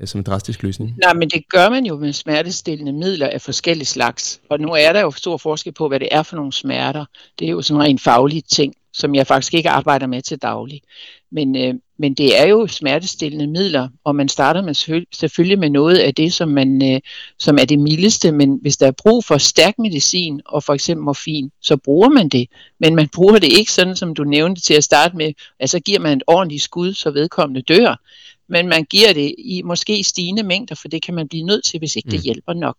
øh, 0.00 0.06
som 0.06 0.18
en 0.20 0.24
drastisk 0.24 0.62
løsning. 0.62 0.94
Nej, 1.04 1.14
men 1.14 1.28
det 1.28 1.48
gør 1.48 1.70
man 1.70 1.86
jo 1.86 1.96
med 1.96 2.12
smertestillende 2.12 2.92
midler 2.92 3.26
af 3.26 3.40
forskellige 3.40 3.86
slags. 3.86 4.40
Og 4.50 4.60
nu 4.60 4.68
er 4.68 4.92
der 4.92 5.00
jo 5.00 5.10
stor 5.10 5.36
forskel 5.36 5.72
på, 5.72 5.88
hvad 5.88 6.00
det 6.00 6.08
er 6.10 6.22
for 6.22 6.36
nogle 6.36 6.52
smerter. 6.52 7.04
Det 7.38 7.46
er 7.46 7.50
jo 7.50 7.62
sådan 7.62 7.80
en 7.80 7.86
rent 7.86 8.02
faglig 8.02 8.44
ting 8.44 8.74
som 8.98 9.14
jeg 9.14 9.26
faktisk 9.26 9.54
ikke 9.54 9.70
arbejder 9.70 10.06
med 10.06 10.22
til 10.22 10.38
daglig. 10.38 10.82
Men, 11.30 11.56
øh, 11.56 11.74
men 11.98 12.14
det 12.14 12.40
er 12.40 12.46
jo 12.46 12.66
smertestillende 12.66 13.46
midler, 13.46 13.88
og 14.04 14.16
man 14.16 14.28
starter 14.28 14.62
med 14.62 15.04
selvfølgelig 15.12 15.58
med 15.58 15.70
noget 15.70 15.98
af 15.98 16.14
det, 16.14 16.32
som, 16.32 16.48
man, 16.48 16.94
øh, 16.94 17.00
som 17.38 17.58
er 17.58 17.64
det 17.64 17.78
mildeste, 17.78 18.32
men 18.32 18.58
hvis 18.62 18.76
der 18.76 18.86
er 18.86 18.92
brug 19.02 19.24
for 19.24 19.38
stærk 19.38 19.78
medicin 19.78 20.40
og 20.46 20.64
for 20.64 20.74
eksempel 20.74 21.04
morfin, 21.04 21.50
så 21.60 21.76
bruger 21.76 22.08
man 22.08 22.28
det. 22.28 22.48
Men 22.80 22.94
man 22.94 23.08
bruger 23.08 23.38
det 23.38 23.52
ikke 23.58 23.72
sådan, 23.72 23.96
som 23.96 24.14
du 24.14 24.24
nævnte 24.24 24.60
til 24.60 24.74
at 24.74 24.84
starte 24.84 25.16
med, 25.16 25.32
altså 25.60 25.80
giver 25.80 25.98
man 25.98 26.16
et 26.16 26.22
ordentligt 26.26 26.62
skud, 26.62 26.94
så 26.94 27.10
vedkommende 27.10 27.62
dør. 27.62 28.00
Men 28.48 28.68
man 28.68 28.84
giver 28.84 29.12
det 29.12 29.34
i 29.38 29.62
måske 29.62 30.04
stigende 30.04 30.42
mængder, 30.42 30.74
for 30.74 30.88
det 30.88 31.02
kan 31.02 31.14
man 31.14 31.28
blive 31.28 31.44
nødt 31.44 31.64
til, 31.64 31.78
hvis 31.78 31.96
ikke 31.96 32.06
mm. 32.06 32.10
det 32.10 32.22
hjælper 32.22 32.52
nok. 32.52 32.76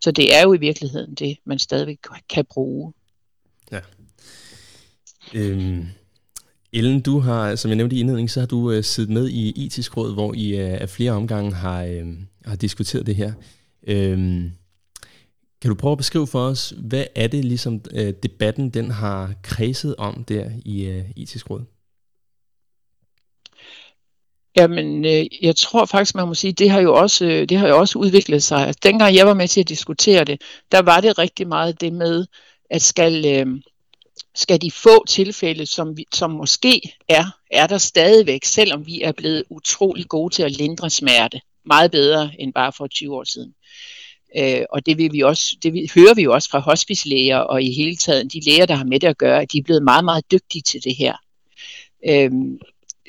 Så 0.00 0.10
det 0.10 0.36
er 0.36 0.42
jo 0.42 0.52
i 0.52 0.58
virkeligheden 0.58 1.14
det, 1.14 1.38
man 1.44 1.58
stadigvæk 1.58 1.98
kan 2.28 2.44
bruge. 2.44 2.92
Ja. 3.72 3.80
Øhm, 5.34 5.86
Ellen, 6.72 7.00
du 7.00 7.18
har, 7.18 7.56
som 7.56 7.68
jeg 7.68 7.76
nævnte 7.76 7.96
i 7.96 8.00
indledningen, 8.00 8.28
så 8.28 8.40
har 8.40 8.46
du 8.46 8.72
øh, 8.72 8.84
siddet 8.84 9.12
med 9.12 9.28
i 9.28 9.66
etisk 9.66 9.96
råd, 9.96 10.14
hvor 10.14 10.34
I 10.34 10.56
øh, 10.56 10.80
af 10.80 10.88
flere 10.88 11.12
omgange 11.12 11.54
har, 11.54 11.84
øh, 11.84 12.06
har 12.44 12.56
diskuteret 12.56 13.06
det 13.06 13.16
her. 13.16 13.32
Øhm, 13.86 14.52
kan 15.62 15.68
du 15.68 15.74
prøve 15.74 15.92
at 15.92 15.98
beskrive 15.98 16.26
for 16.26 16.40
os, 16.40 16.74
hvad 16.76 17.04
er 17.14 17.26
det 17.26 17.44
ligesom 17.44 17.80
øh, 17.94 18.14
debatten 18.22 18.70
den 18.70 18.90
har 18.90 19.34
kredset 19.42 19.96
om 19.96 20.24
der 20.24 20.50
i 20.64 20.84
øh, 20.84 21.04
etisk 21.16 21.50
råd? 21.50 21.64
Jamen, 24.56 25.04
øh, 25.04 25.26
jeg 25.42 25.56
tror 25.56 25.84
faktisk, 25.84 26.14
man 26.14 26.28
må 26.28 26.34
sige, 26.34 26.52
det 26.52 26.70
har 26.70 26.80
jo 26.80 26.94
også, 26.94 27.24
øh, 27.24 27.48
det 27.48 27.58
har 27.58 27.68
jo 27.68 27.78
også 27.78 27.98
udviklet 27.98 28.42
sig. 28.42 28.66
Altså, 28.66 28.80
dengang 28.82 29.14
jeg 29.14 29.26
var 29.26 29.34
med 29.34 29.48
til 29.48 29.60
at 29.60 29.68
diskutere 29.68 30.24
det, 30.24 30.42
der 30.72 30.82
var 30.82 31.00
det 31.00 31.18
rigtig 31.18 31.48
meget 31.48 31.80
det 31.80 31.92
med, 31.92 32.26
at 32.70 32.82
skal, 32.82 33.26
øh, 33.26 33.60
skal 34.34 34.62
de 34.62 34.70
få 34.70 35.06
tilfælde, 35.06 35.66
som, 35.66 35.96
vi, 35.96 36.04
som 36.14 36.30
måske 36.30 36.96
er, 37.08 37.24
er 37.50 37.66
der 37.66 37.78
stadigvæk, 37.78 38.44
selvom 38.44 38.86
vi 38.86 39.02
er 39.02 39.12
blevet 39.12 39.44
utrolig 39.50 40.08
gode 40.08 40.34
til 40.34 40.42
at 40.42 40.52
lindre 40.52 40.90
smerte. 40.90 41.40
Meget 41.66 41.90
bedre 41.90 42.30
end 42.38 42.54
bare 42.54 42.72
for 42.72 42.86
20 42.86 43.16
år 43.16 43.24
siden. 43.24 43.54
Øh, 44.36 44.62
og 44.70 44.86
det, 44.86 44.98
vil 44.98 45.12
vi 45.12 45.20
også, 45.20 45.56
det 45.62 45.72
vi, 45.72 45.90
hører 45.94 46.14
vi 46.14 46.22
jo 46.22 46.32
også 46.34 46.50
fra 46.50 46.58
hospicelæger 46.58 47.38
og 47.38 47.62
i 47.62 47.72
hele 47.72 47.96
taget 47.96 48.32
de 48.32 48.40
læger, 48.40 48.66
der 48.66 48.74
har 48.74 48.84
med 48.84 49.00
det 49.00 49.06
at 49.06 49.18
gøre, 49.18 49.42
at 49.42 49.52
de 49.52 49.58
er 49.58 49.62
blevet 49.62 49.82
meget, 49.82 50.04
meget 50.04 50.30
dygtige 50.30 50.62
til 50.62 50.84
det 50.84 50.96
her. 50.96 51.16
Øh, 52.08 52.30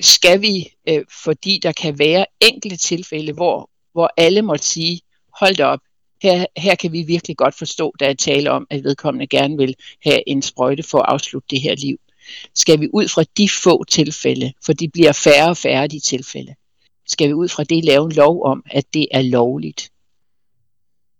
skal 0.02 0.42
vi, 0.42 0.68
øh, 0.90 1.06
fordi 1.24 1.60
der 1.64 1.72
kan 1.72 2.00
være 2.00 2.26
enkelte 2.42 2.78
tilfælde, 2.78 3.34
hvor, 3.34 3.70
hvor 3.92 4.14
alle 4.18 4.42
måtte 4.42 4.66
sige, 4.66 5.02
hold 5.40 5.60
op, 5.60 5.80
her, 6.22 6.46
her 6.58 6.76
kan 6.76 6.92
vi 6.92 7.02
virkelig 7.02 7.38
godt 7.38 7.56
forstå, 7.56 7.94
der 8.00 8.06
er 8.06 8.14
tale 8.14 8.52
om, 8.52 8.68
at 8.70 8.84
vedkommende 8.84 9.28
gerne 9.28 9.58
vil 9.58 9.76
have 10.04 10.30
en 10.30 10.42
sprøjte 10.42 10.84
for 10.84 11.00
at 11.00 11.06
afslutte 11.08 11.48
det 11.50 11.62
her 11.62 11.76
liv. 11.76 11.98
Skal 12.56 12.80
vi 12.80 12.88
ud 12.94 13.08
fra 13.08 13.24
de 13.38 13.50
få 13.64 13.84
tilfælde, 13.84 14.54
for 14.66 14.74
de 14.74 14.90
bliver 14.90 15.12
færre 15.12 15.50
og 15.50 15.58
færre 15.58 15.88
de 15.88 16.00
tilfælde, 16.00 16.56
skal 17.08 17.28
vi 17.28 17.34
ud 17.34 17.48
fra 17.48 17.64
det 17.64 17.86
lave 17.86 18.06
en 18.06 18.12
lov 18.12 18.44
om, 18.46 18.64
at 18.72 18.94
det 18.94 19.08
er 19.12 19.22
lovligt. 19.22 19.92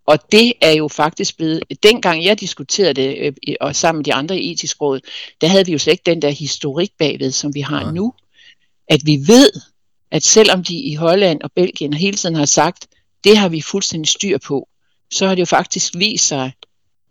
Og 0.06 0.32
det 0.32 0.54
er 0.62 0.72
jo 0.72 0.88
faktisk 0.88 1.38
blevet, 1.38 1.64
dengang 1.84 2.26
jeg 2.26 2.40
diskuterede 2.40 2.94
det, 2.94 3.18
øh, 3.48 3.56
og 3.62 3.76
sammen 3.76 4.00
med 4.00 4.06
de 4.06 4.14
andre 4.14 4.40
i 4.40 4.52
etisk 4.52 4.82
råd, 4.82 5.00
der 5.42 5.48
havde 5.48 5.66
vi 5.66 5.72
jo 5.72 5.78
slet 5.78 5.94
ikke 5.94 6.04
den 6.06 6.22
der 6.22 6.30
historik 6.30 6.92
bagved, 6.98 7.32
som 7.32 7.56
vi 7.56 7.62
har 7.62 7.84
Nej. 7.84 7.92
nu. 7.92 8.14
At 8.88 9.02
vi 9.06 9.20
ved, 9.28 9.52
at 10.12 10.24
selvom 10.24 10.64
de 10.64 10.80
i 10.80 10.96
Holland 10.96 11.42
og 11.42 11.52
Belgien 11.52 11.94
hele 11.94 12.18
tiden 12.18 12.36
har 12.36 12.46
sagt, 12.46 12.88
det 13.24 13.38
har 13.38 13.50
vi 13.50 13.62
fuldstændig 13.62 14.08
styr 14.08 14.38
på, 14.38 14.68
så 15.12 15.28
har 15.28 15.36
det 15.36 15.40
jo 15.40 15.46
faktisk 15.46 15.94
vist 15.98 16.28
sig, 16.28 16.52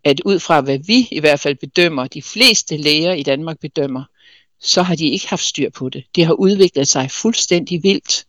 at 0.03 0.21
ud 0.25 0.39
fra 0.39 0.61
hvad 0.61 0.77
vi 0.77 1.07
i 1.11 1.19
hvert 1.19 1.39
fald 1.39 1.55
bedømmer, 1.55 2.07
de 2.07 2.21
fleste 2.21 2.77
læger 2.77 3.13
i 3.13 3.23
Danmark 3.23 3.59
bedømmer, 3.59 4.03
så 4.59 4.81
har 4.81 4.95
de 4.95 5.07
ikke 5.07 5.27
haft 5.27 5.43
styr 5.43 5.69
på 5.69 5.89
det. 5.89 6.03
Det 6.15 6.25
har 6.25 6.33
udviklet 6.33 6.87
sig 6.87 7.11
fuldstændig 7.11 7.83
vildt 7.83 8.25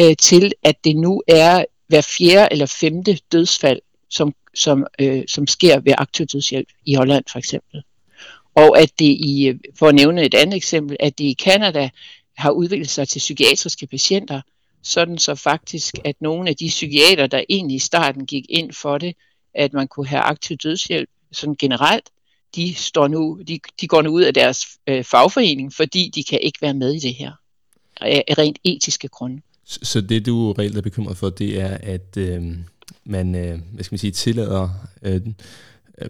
øh, 0.00 0.16
til, 0.16 0.52
at 0.62 0.84
det 0.84 0.96
nu 0.96 1.22
er 1.28 1.64
hver 1.86 2.00
fjerde 2.00 2.48
eller 2.50 2.66
femte 2.66 3.18
dødsfald, 3.32 3.80
som, 4.10 4.34
som, 4.54 4.86
øh, 4.98 5.22
som 5.28 5.46
sker 5.46 5.80
ved 5.80 5.94
aktiv 5.98 6.26
dødshjælp 6.26 6.68
i 6.86 6.94
Holland 6.94 7.24
for 7.32 7.38
eksempel. 7.38 7.82
Og 8.54 8.80
at 8.80 8.90
det 8.98 9.16
i, 9.20 9.48
øh, 9.48 9.58
for 9.78 9.88
at 9.88 9.94
nævne 9.94 10.22
et 10.22 10.34
andet 10.34 10.56
eksempel, 10.56 10.96
at 11.00 11.18
det 11.18 11.24
i 11.24 11.36
Kanada 11.44 11.90
har 12.36 12.50
udviklet 12.50 12.90
sig 12.90 13.08
til 13.08 13.18
psykiatriske 13.18 13.86
patienter, 13.86 14.40
sådan 14.82 15.18
så 15.18 15.34
faktisk, 15.34 15.94
at 16.04 16.14
nogle 16.20 16.48
af 16.48 16.56
de 16.56 16.68
psykiater, 16.68 17.26
der 17.26 17.42
egentlig 17.48 17.74
i 17.74 17.78
starten 17.78 18.26
gik 18.26 18.44
ind 18.48 18.72
for 18.72 18.98
det, 18.98 19.16
at 19.54 19.72
man 19.72 19.88
kunne 19.88 20.06
have 20.06 20.22
aktiv 20.22 20.56
dødshjælp 20.56 21.08
sådan 21.32 21.56
generelt, 21.58 22.10
de, 22.54 22.74
står 22.74 23.08
nu, 23.08 23.40
de, 23.48 23.60
de 23.80 23.88
går 23.88 24.02
nu 24.02 24.10
ud 24.10 24.22
af 24.22 24.34
deres 24.34 24.66
øh, 24.86 25.04
fagforening, 25.04 25.74
fordi 25.74 26.10
de 26.14 26.24
kan 26.24 26.40
ikke 26.42 26.58
være 26.62 26.74
med 26.74 26.92
i 26.94 26.98
det 26.98 27.14
her, 27.14 27.32
af 28.00 28.38
rent 28.38 28.58
etiske 28.64 29.08
grunde. 29.08 29.42
Så, 29.64 29.78
så 29.82 30.00
det 30.00 30.26
du 30.26 30.52
reelt 30.52 30.76
er 30.76 30.82
bekymret 30.82 31.16
for, 31.16 31.30
det 31.30 31.60
er, 31.60 31.78
at 31.82 32.16
øh, 32.16 32.42
man, 33.04 33.34
øh, 33.34 33.60
hvad 33.72 33.84
skal 33.84 33.94
man 33.94 33.98
sige, 33.98 34.10
tillader 34.10 34.68
øh, 35.02 35.20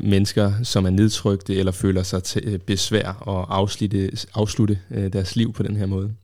mennesker, 0.00 0.62
som 0.62 0.86
er 0.86 0.90
nedtrykte 0.90 1.56
eller 1.56 1.72
føler 1.72 2.02
sig 2.02 2.22
til 2.22 2.42
øh, 2.44 2.58
besvær 2.58 3.12
og 3.12 3.56
afslutte, 3.56 4.10
afslutte 4.34 4.78
øh, 4.90 5.12
deres 5.12 5.36
liv 5.36 5.52
på 5.52 5.62
den 5.62 5.76
her 5.76 5.86
måde? 5.86 6.14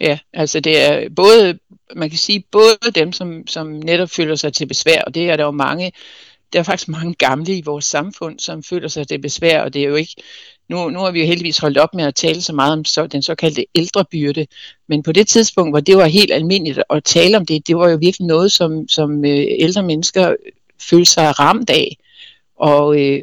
Ja, 0.00 0.18
altså 0.32 0.60
det 0.60 0.78
er 0.78 1.08
både, 1.16 1.58
man 1.96 2.10
kan 2.10 2.18
sige, 2.18 2.44
både 2.52 2.92
dem, 2.94 3.12
som, 3.12 3.46
som 3.46 3.66
netop 3.66 4.10
føler 4.10 4.34
sig 4.36 4.52
til 4.52 4.66
besvær, 4.66 5.02
og 5.02 5.14
det 5.14 5.30
er 5.30 5.36
der 5.36 5.44
jo 5.44 5.50
mange, 5.50 5.92
der 6.52 6.58
er 6.58 6.62
faktisk 6.62 6.88
mange 6.88 7.14
gamle 7.14 7.56
i 7.56 7.62
vores 7.64 7.84
samfund, 7.84 8.38
som 8.38 8.62
føler 8.62 8.88
sig 8.88 9.08
til 9.08 9.20
besvær, 9.20 9.62
og 9.62 9.74
det 9.74 9.82
er 9.82 9.88
jo 9.88 9.94
ikke, 9.94 10.14
nu, 10.68 10.90
nu 10.90 10.98
har 10.98 11.10
vi 11.10 11.20
jo 11.20 11.26
heldigvis 11.26 11.58
holdt 11.58 11.78
op 11.78 11.94
med 11.94 12.04
at 12.04 12.14
tale 12.14 12.42
så 12.42 12.52
meget 12.52 12.72
om 12.72 12.84
så, 12.84 13.06
den 13.06 13.22
såkaldte 13.22 13.66
ældrebyrde, 13.74 14.46
men 14.88 15.02
på 15.02 15.12
det 15.12 15.28
tidspunkt, 15.28 15.72
hvor 15.72 15.80
det 15.80 15.96
var 15.96 16.06
helt 16.06 16.32
almindeligt 16.32 16.82
at 16.90 17.04
tale 17.04 17.36
om 17.36 17.46
det, 17.46 17.68
det 17.68 17.76
var 17.76 17.88
jo 17.88 17.96
virkelig 18.00 18.26
noget, 18.26 18.52
som, 18.52 18.88
som 18.88 19.24
øh, 19.24 19.46
ældre 19.58 19.82
mennesker 19.82 20.34
følte 20.80 21.10
sig 21.10 21.38
ramt 21.38 21.70
af. 21.70 21.96
Og, 22.56 23.00
øh, 23.00 23.22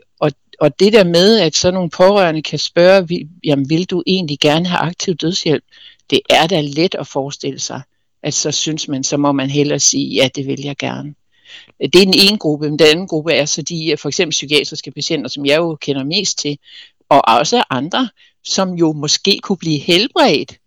og, 0.60 0.80
det 0.80 0.94
der 0.94 1.04
med, 1.04 1.40
at 1.40 1.56
så 1.56 1.72
nogle 1.72 1.90
pårørende 1.90 2.42
kan 2.42 2.60
spørge, 2.60 3.30
jamen 3.44 3.70
vil 3.70 3.86
du 3.86 4.04
egentlig 4.08 4.40
gerne 4.40 4.68
have 4.68 4.80
aktiv 4.80 5.16
dødshjælp? 5.16 5.64
Det 6.10 6.20
er 6.30 6.48
da 6.48 6.62
let 6.62 6.96
at 6.96 7.08
forestille 7.08 7.60
sig, 7.60 7.82
at 8.24 8.34
så 8.34 8.52
synes 8.52 8.88
man, 8.88 9.04
så 9.04 9.18
må 9.18 9.32
man 9.32 9.50
hellere 9.50 9.80
sige, 9.80 10.16
ja, 10.16 10.30
det 10.36 10.48
vil 10.48 10.62
jeg 10.62 10.78
gerne. 10.78 11.16
Det 11.80 11.96
er 11.96 12.06
den 12.06 12.14
ene 12.30 12.38
gruppe, 12.38 12.70
men 12.70 12.80
den 12.80 12.88
anden 12.88 13.08
gruppe 13.08 13.34
er 13.34 13.46
så 13.46 13.62
de 13.62 13.96
for 14.00 14.10
eksempel 14.10 14.32
psykiatriske 14.32 14.92
patienter, 14.92 15.30
som 15.30 15.46
jeg 15.46 15.58
jo 15.58 15.76
kender 15.76 16.04
mest 16.04 16.38
til, 16.40 16.58
og 17.10 17.22
også 17.28 17.64
andre, 17.70 18.10
som 18.44 18.74
jo 18.74 18.92
måske 18.92 19.40
kunne 19.44 19.58
blive 19.58 19.80
helbredt, 19.80 20.58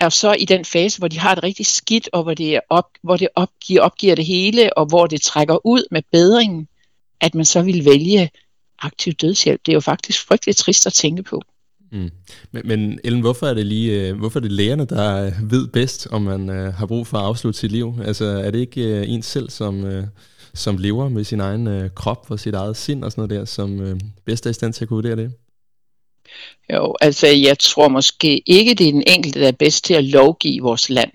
er 0.00 0.08
så 0.08 0.32
i 0.32 0.44
den 0.44 0.64
fase, 0.64 0.98
hvor 0.98 1.08
de 1.08 1.18
har 1.18 1.34
det 1.34 1.44
rigtig 1.44 1.66
skidt, 1.66 2.08
og 2.12 2.22
hvor 2.22 2.34
det, 2.34 2.54
er 2.54 2.60
op, 2.70 2.88
hvor 3.02 3.16
det 3.16 3.28
opgiver, 3.34 3.82
opgiver 3.82 4.14
det 4.14 4.26
hele, 4.26 4.78
og 4.78 4.86
hvor 4.86 5.06
det 5.06 5.22
trækker 5.22 5.66
ud 5.66 5.82
med 5.90 6.02
bedringen, 6.12 6.68
at 7.20 7.34
man 7.34 7.44
så 7.44 7.62
vil 7.62 7.84
vælge 7.84 8.30
aktiv 8.82 9.12
dødshjælp. 9.12 9.60
Det 9.66 9.72
er 9.72 9.76
jo 9.76 9.80
faktisk 9.80 10.26
frygteligt 10.26 10.58
trist 10.58 10.86
at 10.86 10.92
tænke 10.92 11.22
på. 11.22 11.42
Mm. 11.92 12.10
Men, 12.52 12.62
men 12.64 13.00
Ellen, 13.04 13.20
hvorfor 13.20 13.46
er 13.46 13.54
det 13.54 13.66
lige, 13.66 14.08
øh, 14.08 14.18
hvorfor 14.18 14.38
er 14.38 14.42
det 14.42 14.52
lægerne, 14.52 14.84
der 14.84 15.26
øh, 15.26 15.50
ved 15.50 15.66
bedst, 15.68 16.08
om 16.10 16.22
man 16.22 16.50
øh, 16.50 16.74
har 16.74 16.86
brug 16.86 17.06
for 17.06 17.18
at 17.18 17.24
afslutte 17.24 17.60
sit 17.60 17.72
liv? 17.72 17.94
Altså 18.04 18.24
er 18.24 18.50
det 18.50 18.58
ikke 18.58 18.82
øh, 18.82 19.10
en 19.10 19.22
selv, 19.22 19.50
som, 19.50 19.84
øh, 19.84 20.04
som 20.54 20.76
lever 20.76 21.08
med 21.08 21.24
sin 21.24 21.40
egen 21.40 21.66
øh, 21.66 21.90
krop 21.94 22.26
og 22.30 22.40
sit 22.40 22.54
eget 22.54 22.76
sind 22.76 23.04
og 23.04 23.12
sådan 23.12 23.28
noget 23.28 23.40
der, 23.40 23.44
som 23.44 23.80
øh, 23.80 24.00
bedst 24.24 24.46
er 24.46 24.50
i 24.50 24.52
stand 24.52 24.72
til 24.72 24.84
at 24.84 24.88
kunne 24.88 25.04
vurdere 25.04 25.16
det? 25.16 25.32
Jo, 26.72 26.94
altså 27.00 27.26
jeg 27.26 27.58
tror 27.58 27.88
måske 27.88 28.42
ikke, 28.46 28.74
det 28.74 28.88
er 28.88 28.92
den 28.92 29.04
enkelte, 29.06 29.40
der 29.40 29.48
er 29.48 29.52
bedst 29.52 29.84
til 29.84 29.94
at 29.94 30.04
lovgive 30.04 30.54
i 30.54 30.58
vores 30.58 30.90
land. 30.90 31.10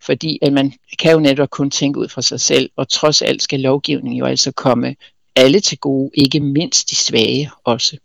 Fordi 0.00 0.38
at 0.42 0.52
man 0.52 0.72
kan 0.98 1.12
jo 1.12 1.20
netop 1.20 1.50
kun 1.50 1.70
tænke 1.70 2.00
ud 2.00 2.08
fra 2.08 2.22
sig 2.22 2.40
selv, 2.40 2.70
og 2.76 2.88
trods 2.88 3.22
alt 3.22 3.42
skal 3.42 3.60
lovgivningen 3.60 4.18
jo 4.18 4.24
altså 4.24 4.52
komme 4.52 4.96
alle 5.36 5.60
til 5.60 5.78
gode, 5.78 6.10
ikke 6.14 6.40
mindst 6.40 6.90
de 6.90 6.96
svage 6.96 7.50
også. 7.64 7.96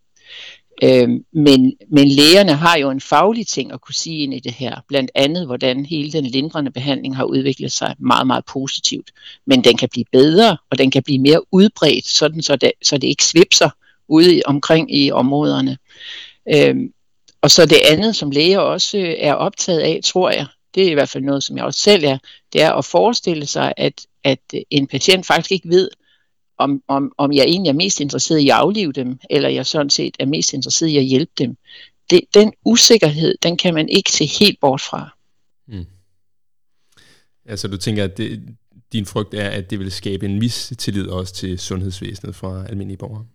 Øhm, 0.83 1.25
men, 1.31 1.73
men 1.91 2.07
lægerne 2.07 2.53
har 2.53 2.77
jo 2.77 2.89
en 2.89 3.01
faglig 3.01 3.47
ting 3.47 3.71
at 3.71 3.81
kunne 3.81 3.95
sige 3.95 4.23
ind 4.23 4.33
i 4.33 4.39
det 4.39 4.53
her, 4.53 4.75
blandt 4.87 5.11
andet 5.15 5.45
hvordan 5.45 5.85
hele 5.85 6.11
den 6.11 6.25
lindrende 6.25 6.71
behandling 6.71 7.15
har 7.15 7.23
udviklet 7.23 7.71
sig 7.71 7.95
meget, 7.99 8.27
meget 8.27 8.45
positivt. 8.45 9.11
Men 9.45 9.63
den 9.63 9.77
kan 9.77 9.89
blive 9.89 10.05
bedre, 10.11 10.57
og 10.69 10.77
den 10.77 10.91
kan 10.91 11.03
blive 11.03 11.19
mere 11.19 11.53
udbredt, 11.53 12.07
sådan 12.07 12.41
så 12.41 12.55
det, 12.55 12.71
så 12.83 12.97
det 12.97 13.07
ikke 13.07 13.25
svipser 13.25 13.69
ude 14.07 14.41
omkring 14.45 14.95
i 14.95 15.11
områderne. 15.11 15.77
Øhm, 16.55 16.93
og 17.41 17.51
så 17.51 17.65
det 17.65 17.79
andet, 17.91 18.15
som 18.15 18.31
læger 18.31 18.59
også 18.59 18.97
øh, 18.97 19.15
er 19.19 19.33
optaget 19.33 19.79
af, 19.79 19.99
tror 20.03 20.29
jeg, 20.29 20.45
det 20.75 20.85
er 20.85 20.91
i 20.91 20.93
hvert 20.93 21.09
fald 21.09 21.23
noget, 21.23 21.43
som 21.43 21.57
jeg 21.57 21.65
også 21.65 21.79
selv 21.79 22.03
er, 22.03 22.17
det 22.53 22.61
er 22.61 22.71
at 22.71 22.85
forestille 22.85 23.45
sig, 23.45 23.73
at, 23.77 24.05
at 24.23 24.39
en 24.69 24.87
patient 24.87 25.25
faktisk 25.25 25.51
ikke 25.51 25.69
ved, 25.69 25.89
om, 26.57 26.83
om, 26.87 27.11
om 27.17 27.33
jeg 27.33 27.43
egentlig 27.43 27.69
er 27.69 27.73
mest 27.73 27.99
interesseret 27.99 28.39
i 28.39 28.49
at 28.49 28.55
aflive 28.55 28.91
dem, 28.91 29.19
eller 29.29 29.49
jeg 29.49 29.65
sådan 29.65 29.89
set 29.89 30.15
er 30.19 30.25
mest 30.25 30.53
interesseret 30.53 30.89
i 30.89 30.97
at 30.97 31.03
hjælpe 31.03 31.31
dem. 31.37 31.57
Det, 32.09 32.21
den 32.33 32.53
usikkerhed, 32.65 33.35
den 33.43 33.57
kan 33.57 33.73
man 33.73 33.89
ikke 33.89 34.11
se 34.11 34.25
helt 34.25 34.59
bort 34.59 34.81
fra. 34.81 35.15
Mm. 35.67 35.85
Altså 37.45 37.67
du 37.67 37.77
tænker, 37.77 38.03
at 38.03 38.17
det, 38.17 38.57
din 38.93 39.05
frygt 39.05 39.33
er, 39.33 39.49
at 39.49 39.69
det 39.69 39.79
vil 39.79 39.91
skabe 39.91 40.25
en 40.25 40.39
mistillid 40.39 41.07
også 41.07 41.33
til 41.33 41.59
sundhedsvæsenet 41.59 42.35
fra 42.35 42.65
almindelige 42.69 42.97
borgere? 42.97 43.25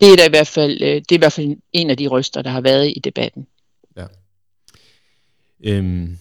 Det 0.00 0.12
er, 0.12 0.16
da 0.16 0.26
i 0.26 0.30
hvert 0.30 0.46
fald, 0.46 0.82
øh, 0.82 0.94
det 0.94 1.12
er 1.12 1.16
i 1.16 1.18
hvert 1.18 1.32
fald 1.32 1.56
en 1.72 1.90
af 1.90 1.96
de 1.96 2.06
røster, 2.06 2.42
der 2.42 2.50
har 2.50 2.60
været 2.60 2.92
i 2.96 3.00
debatten. 3.04 3.46
Ja. 3.96 4.06
Øhm, 5.64 6.18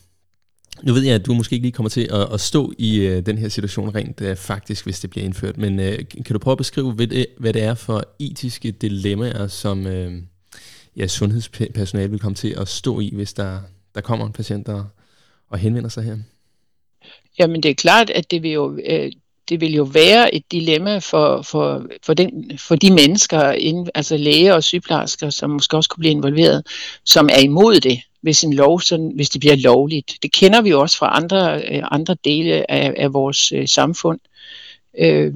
nu 0.84 0.94
ved 0.94 1.01
jeg, 1.01 1.16
at 1.16 1.25
du 1.25 1.34
måske 1.34 1.54
ikke 1.54 1.63
lige 1.63 1.72
kommer 1.72 1.90
til 1.90 2.08
at, 2.12 2.34
at 2.34 2.40
stå 2.40 2.74
i 2.78 3.00
øh, 3.00 3.25
den 3.25 3.38
her 3.38 3.50
situation 3.50 3.96
rent 3.96 4.22
øh, 4.22 4.36
faktisk, 4.36 4.86
hvis 4.86 5.00
det 5.00 5.10
bliver 5.10 5.25
indført, 5.25 5.58
men 5.58 5.80
øh, 5.80 6.00
kan 6.25 6.34
du 6.34 6.40
prøve 6.40 6.51
at 6.51 6.58
beskrive, 6.58 6.92
hvad 6.92 7.08
det, 7.08 7.25
hvad 7.38 7.54
det 7.54 7.63
er 7.63 7.74
for 7.74 8.04
etiske 8.20 8.72
dilemmaer, 8.72 9.48
som 9.48 9.88
øh, 9.88 10.13
ja, 10.98 11.08
sundhedspersonale 11.08 12.10
vil 12.12 12.20
komme 12.20 12.36
til 12.36 12.56
at 12.58 12.68
stå 12.68 13.00
i, 13.00 13.12
hvis 13.13 13.34
der, 13.34 13.60
der 13.96 14.01
kommer 14.01 14.25
en 14.25 14.34
patient 14.34 14.68
og, 14.68 14.86
og 15.50 15.58
henvender 15.58 15.90
sig 15.90 16.04
her? 16.04 16.18
Jamen 17.40 17.63
det 17.63 17.72
er 17.72 17.75
klart, 17.75 18.10
at 18.10 18.32
det 18.32 18.44
vil 18.44 18.51
jo, 18.51 18.80
øh, 18.90 19.12
det 19.51 19.62
vil 19.62 19.74
jo 19.75 19.84
være 19.84 20.36
et 20.36 20.43
dilemma 20.51 20.98
for, 20.98 21.41
for, 21.41 21.86
for, 22.03 22.13
den, 22.13 22.58
for 22.58 22.75
de 22.75 22.91
mennesker, 22.93 23.39
altså 23.96 24.17
læger 24.17 24.53
og 24.53 24.63
sygeplejersker, 24.63 25.29
som 25.29 25.50
måske 25.50 25.77
også 25.77 25.89
kunne 25.89 26.01
blive 26.01 26.12
involveret, 26.12 26.67
som 27.05 27.29
er 27.31 27.39
imod 27.39 27.79
det 27.79 28.01
hvis 28.22 28.43
en 28.43 28.53
lov, 28.53 28.81
sådan, 28.81 29.12
hvis 29.15 29.29
det 29.29 29.39
bliver 29.39 29.55
lovligt. 29.55 30.13
Det 30.22 30.31
kender 30.31 30.62
vi 30.62 30.70
jo 30.70 30.81
også 30.81 30.98
fra 30.98 31.17
andre, 31.17 31.62
øh, 31.62 31.84
andre 31.91 32.15
dele 32.25 32.72
af, 32.72 32.93
af 32.98 33.13
vores 33.13 33.51
øh, 33.51 33.67
samfund. 33.67 34.20
Øh, 35.00 35.34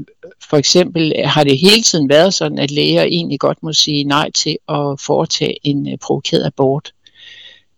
for 0.50 0.58
eksempel 0.58 1.14
har 1.26 1.44
det 1.44 1.60
hele 1.60 1.84
tiden 1.84 2.10
været 2.10 2.34
sådan, 2.34 2.60
at 2.60 2.72
læger 2.72 3.04
egentlig 3.04 3.40
godt 3.40 3.64
må 3.64 3.74
sige 3.74 4.04
nej 4.04 4.32
til 4.32 4.58
at 4.70 5.00
foretage 5.00 5.58
en 5.64 5.92
øh, 5.92 5.98
provokeret 5.98 6.46
abort. 6.46 6.94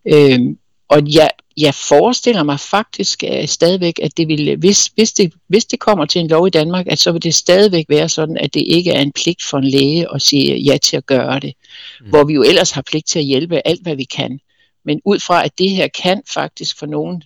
Øh, 0.06 0.40
og 0.88 1.02
ja, 1.02 1.28
jeg 1.60 1.74
forestiller 1.74 2.42
mig 2.42 2.60
faktisk 2.60 3.22
at 3.22 3.50
stadigvæk, 3.50 4.00
at 4.02 4.16
det 4.16 4.28
vil, 4.28 4.56
hvis, 4.56 4.86
hvis, 4.86 5.12
det, 5.12 5.32
hvis 5.46 5.64
det 5.64 5.80
kommer 5.80 6.06
til 6.06 6.20
en 6.20 6.28
lov 6.28 6.46
i 6.46 6.50
Danmark, 6.50 6.86
at 6.86 6.98
så 6.98 7.12
vil 7.12 7.22
det 7.22 7.34
stadigvæk 7.34 7.84
være 7.88 8.08
sådan, 8.08 8.36
at 8.36 8.54
det 8.54 8.64
ikke 8.66 8.90
er 8.90 9.00
en 9.00 9.12
pligt 9.12 9.42
for 9.42 9.58
en 9.58 9.64
læge 9.64 10.14
at 10.14 10.22
sige 10.22 10.56
ja 10.56 10.76
til 10.76 10.96
at 10.96 11.06
gøre 11.06 11.40
det. 11.40 11.54
Mm. 12.00 12.08
Hvor 12.08 12.24
vi 12.24 12.32
jo 12.34 12.42
ellers 12.42 12.70
har 12.70 12.82
pligt 12.82 13.06
til 13.06 13.18
at 13.18 13.24
hjælpe 13.24 13.66
alt, 13.66 13.82
hvad 13.82 13.96
vi 13.96 14.04
kan. 14.04 14.40
Men 14.84 15.00
ud 15.04 15.20
fra, 15.20 15.44
at 15.44 15.58
det 15.58 15.70
her 15.70 15.88
kan 15.88 16.22
faktisk 16.34 16.78
for 16.78 16.86
nogen 16.86 17.22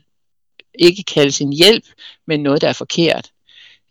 ikke 0.74 1.02
kaldes 1.02 1.40
en 1.40 1.52
hjælp, 1.52 1.84
men 2.26 2.40
noget, 2.40 2.60
der 2.60 2.68
er 2.68 2.72
forkert, 2.72 3.30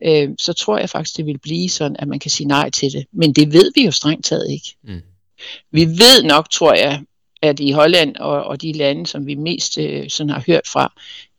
øh, 0.05 0.29
så 0.39 0.53
tror 0.53 0.77
jeg 0.77 0.89
faktisk, 0.89 1.17
det 1.17 1.25
vil 1.25 1.37
blive 1.37 1.69
sådan, 1.69 1.95
at 1.99 2.07
man 2.07 2.19
kan 2.19 2.31
sige 2.31 2.47
nej 2.47 2.69
til 2.69 2.91
det. 2.91 3.05
Men 3.11 3.33
det 3.33 3.53
ved 3.53 3.71
vi 3.75 3.85
jo 3.85 3.91
strengt 3.91 4.25
taget 4.25 4.51
ikke. 4.51 4.75
Mm. 4.83 5.01
Vi 5.71 5.85
ved 5.85 6.23
nok, 6.23 6.49
tror 6.49 6.73
jeg, 6.73 7.01
at 7.41 7.59
i 7.59 7.71
Holland 7.71 8.15
og, 8.15 8.43
og 8.43 8.61
de 8.61 8.71
lande, 8.71 9.07
som 9.07 9.25
vi 9.25 9.35
mest 9.35 9.77
øh, 9.77 10.09
sådan 10.09 10.29
har 10.29 10.43
hørt 10.47 10.67
fra, 10.67 10.93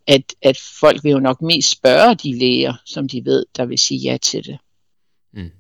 at, 0.07 0.35
at 0.43 0.59
folk 0.81 1.05
vil 1.05 1.11
jo 1.11 1.19
nok 1.19 1.43
mest 1.43 1.71
spørge 1.71 2.15
de 2.15 2.39
læger, 2.39 2.75
som 2.85 3.09
de 3.09 3.25
ved, 3.25 3.47
der 3.57 3.65
vil 3.65 3.79
sige 3.79 4.01
ja 4.01 4.17
til 4.17 4.47
det. 4.47 4.59
Mm. 5.33 5.51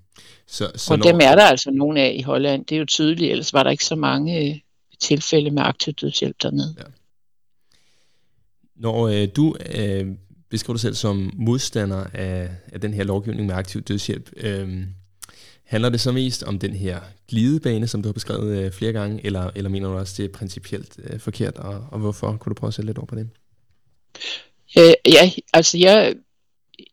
Så, 0.46 0.72
så 0.74 0.92
og 0.92 0.98
når... 0.98 1.10
dem 1.10 1.20
er 1.22 1.34
der 1.34 1.42
altså 1.44 1.70
nogle 1.70 2.00
af 2.00 2.16
i 2.18 2.22
Holland. 2.22 2.64
Det 2.64 2.74
er 2.74 2.78
jo 2.78 2.84
tydeligt, 2.84 3.30
ellers 3.30 3.52
var 3.52 3.62
der 3.62 3.70
ikke 3.70 3.84
så 3.84 3.96
mange 3.96 4.48
øh, 4.48 4.56
tilfælde 5.00 5.50
med 5.50 5.62
aktiv 5.62 5.92
dødshjælp 5.92 6.36
dernede. 6.42 6.74
Ja. 6.78 6.84
Når 8.76 9.08
øh, 9.08 9.28
du 9.36 9.56
øh, 9.74 10.06
beskriver 10.50 10.74
dig 10.74 10.80
selv 10.80 10.94
som 10.94 11.30
modstander 11.34 12.04
af, 12.14 12.50
af 12.72 12.80
den 12.80 12.94
her 12.94 13.04
lovgivning 13.04 13.46
med 13.46 13.54
aktiv 13.54 13.82
dødshjælp, 13.82 14.30
øh, 14.36 14.82
handler 15.72 15.88
det 15.88 16.00
så 16.00 16.12
mest 16.12 16.42
om 16.42 16.58
den 16.58 16.74
her 16.74 17.00
glidebane, 17.28 17.86
som 17.86 18.02
du 18.02 18.08
har 18.08 18.12
beskrevet 18.12 18.58
øh, 18.58 18.72
flere 18.72 18.92
gange, 18.92 19.26
eller, 19.26 19.50
eller 19.54 19.70
mener 19.70 19.88
du 19.88 19.98
også, 19.98 20.14
det 20.16 20.24
er 20.24 20.38
principielt 20.38 20.98
øh, 21.04 21.20
forkert, 21.20 21.56
og, 21.56 21.86
og 21.90 21.98
hvorfor? 21.98 22.36
Kunne 22.36 22.50
du 22.50 22.54
prøve 22.54 22.68
at 22.68 22.74
sætte 22.74 22.86
lidt 22.86 22.98
over 22.98 23.06
på 23.06 23.14
det? 23.14 23.28
Øh, 24.78 25.12
ja, 25.12 25.30
altså 25.52 25.78
jeg, 25.78 26.14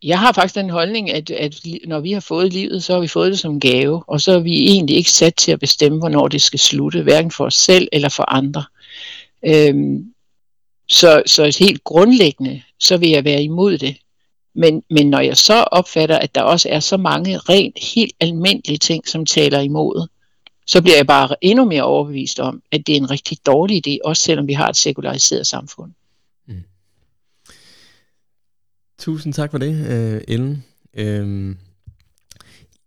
jeg 0.04 0.20
har 0.20 0.32
faktisk 0.32 0.56
den 0.56 0.70
holdning, 0.70 1.12
at, 1.12 1.32
at 1.32 1.56
når 1.88 2.00
vi 2.00 2.12
har 2.12 2.20
fået 2.20 2.54
livet, 2.54 2.84
så 2.84 2.94
har 2.94 3.00
vi 3.00 3.08
fået 3.08 3.32
det 3.32 3.40
som 3.40 3.54
en 3.54 3.60
gave, 3.60 4.04
og 4.08 4.22
så 4.22 4.32
er 4.32 4.40
vi 4.40 4.68
egentlig 4.68 4.96
ikke 4.96 5.12
sat 5.12 5.36
til 5.36 5.52
at 5.52 5.60
bestemme, 5.60 6.00
hvornår 6.00 6.28
det 6.28 6.42
skal 6.42 6.60
slutte, 6.60 7.04
hverken 7.04 7.32
for 7.32 7.46
os 7.46 7.56
selv 7.56 7.88
eller 7.92 8.10
for 8.10 8.32
andre. 8.32 8.64
Øhm, 9.46 10.14
så, 10.90 11.24
så 11.26 11.58
helt 11.60 11.84
grundlæggende, 11.84 12.62
så 12.80 12.98
vil 12.98 13.10
jeg 13.10 13.24
være 13.24 13.44
imod 13.44 13.78
det. 13.78 13.98
Men, 14.56 14.84
men 14.90 15.10
når 15.10 15.20
jeg 15.20 15.38
så 15.38 15.54
opfatter, 15.54 16.18
at 16.18 16.36
der 16.36 16.42
også 16.42 16.70
er 16.70 16.80
så 16.80 16.98
mange 16.98 17.38
rent 17.38 17.80
helt 17.96 18.14
almindelige 18.20 18.78
ting, 18.78 19.08
som 19.08 19.26
taler 19.26 19.60
imod, 19.60 20.08
så 20.68 20.82
bliver 20.82 20.96
jeg 20.96 21.08
bare 21.08 21.36
endnu 21.42 21.66
mere 21.66 21.84
overbevist 21.84 22.40
om, 22.40 22.62
at 22.72 22.88
det 22.88 22.94
er 22.94 22.98
en 22.98 23.12
rigtig 23.12 23.38
dårlig 23.46 23.88
idé, 23.88 23.98
også 24.04 24.24
selvom 24.24 24.48
vi 24.48 24.54
har 24.54 24.70
et 24.70 24.76
sekulariseret 24.76 25.48
samfund. 25.48 25.92
Mm. 26.48 26.64
Tusind 29.00 29.34
tak 29.34 29.52
for 29.52 29.58
det, 29.58 29.88
øh, 29.88 30.22
Ellen. 30.28 30.66
Uh, 30.94 31.56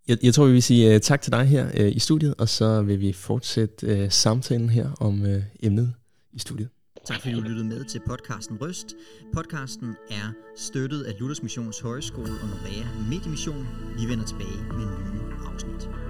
jeg, 0.07 0.17
jeg 0.23 0.33
tror, 0.33 0.45
vi 0.45 0.51
vil 0.51 0.63
sige 0.63 0.93
øh, 0.93 1.01
tak 1.01 1.21
til 1.21 1.31
dig 1.31 1.45
her 1.45 1.67
øh, 1.73 1.95
i 1.95 1.99
studiet, 1.99 2.35
og 2.37 2.49
så 2.49 2.81
vil 2.81 2.99
vi 2.99 3.13
fortsætte 3.13 4.09
samtalen 4.09 4.69
her 4.69 4.89
om 4.99 5.25
emnet 5.59 5.93
i 6.33 6.39
studiet. 6.39 6.69
Tak 7.05 7.21
fordi 7.21 7.33
du 7.33 7.41
lyttede 7.41 7.65
med 7.65 7.83
til 7.83 8.01
podcasten 8.07 8.61
Røst. 8.61 8.95
Podcasten 9.33 9.95
er 10.09 10.33
støttet 10.55 11.03
af 11.03 11.19
Luthers 11.19 11.43
Missions 11.43 11.79
Højskole 11.79 12.31
og 12.41 12.47
Norea 12.47 12.85
Mediemission. 13.09 13.67
Vi 13.97 14.05
vender 14.09 14.25
tilbage 14.25 14.57
med 14.71 14.87
nye 15.13 15.35
afsnit. 15.53 16.02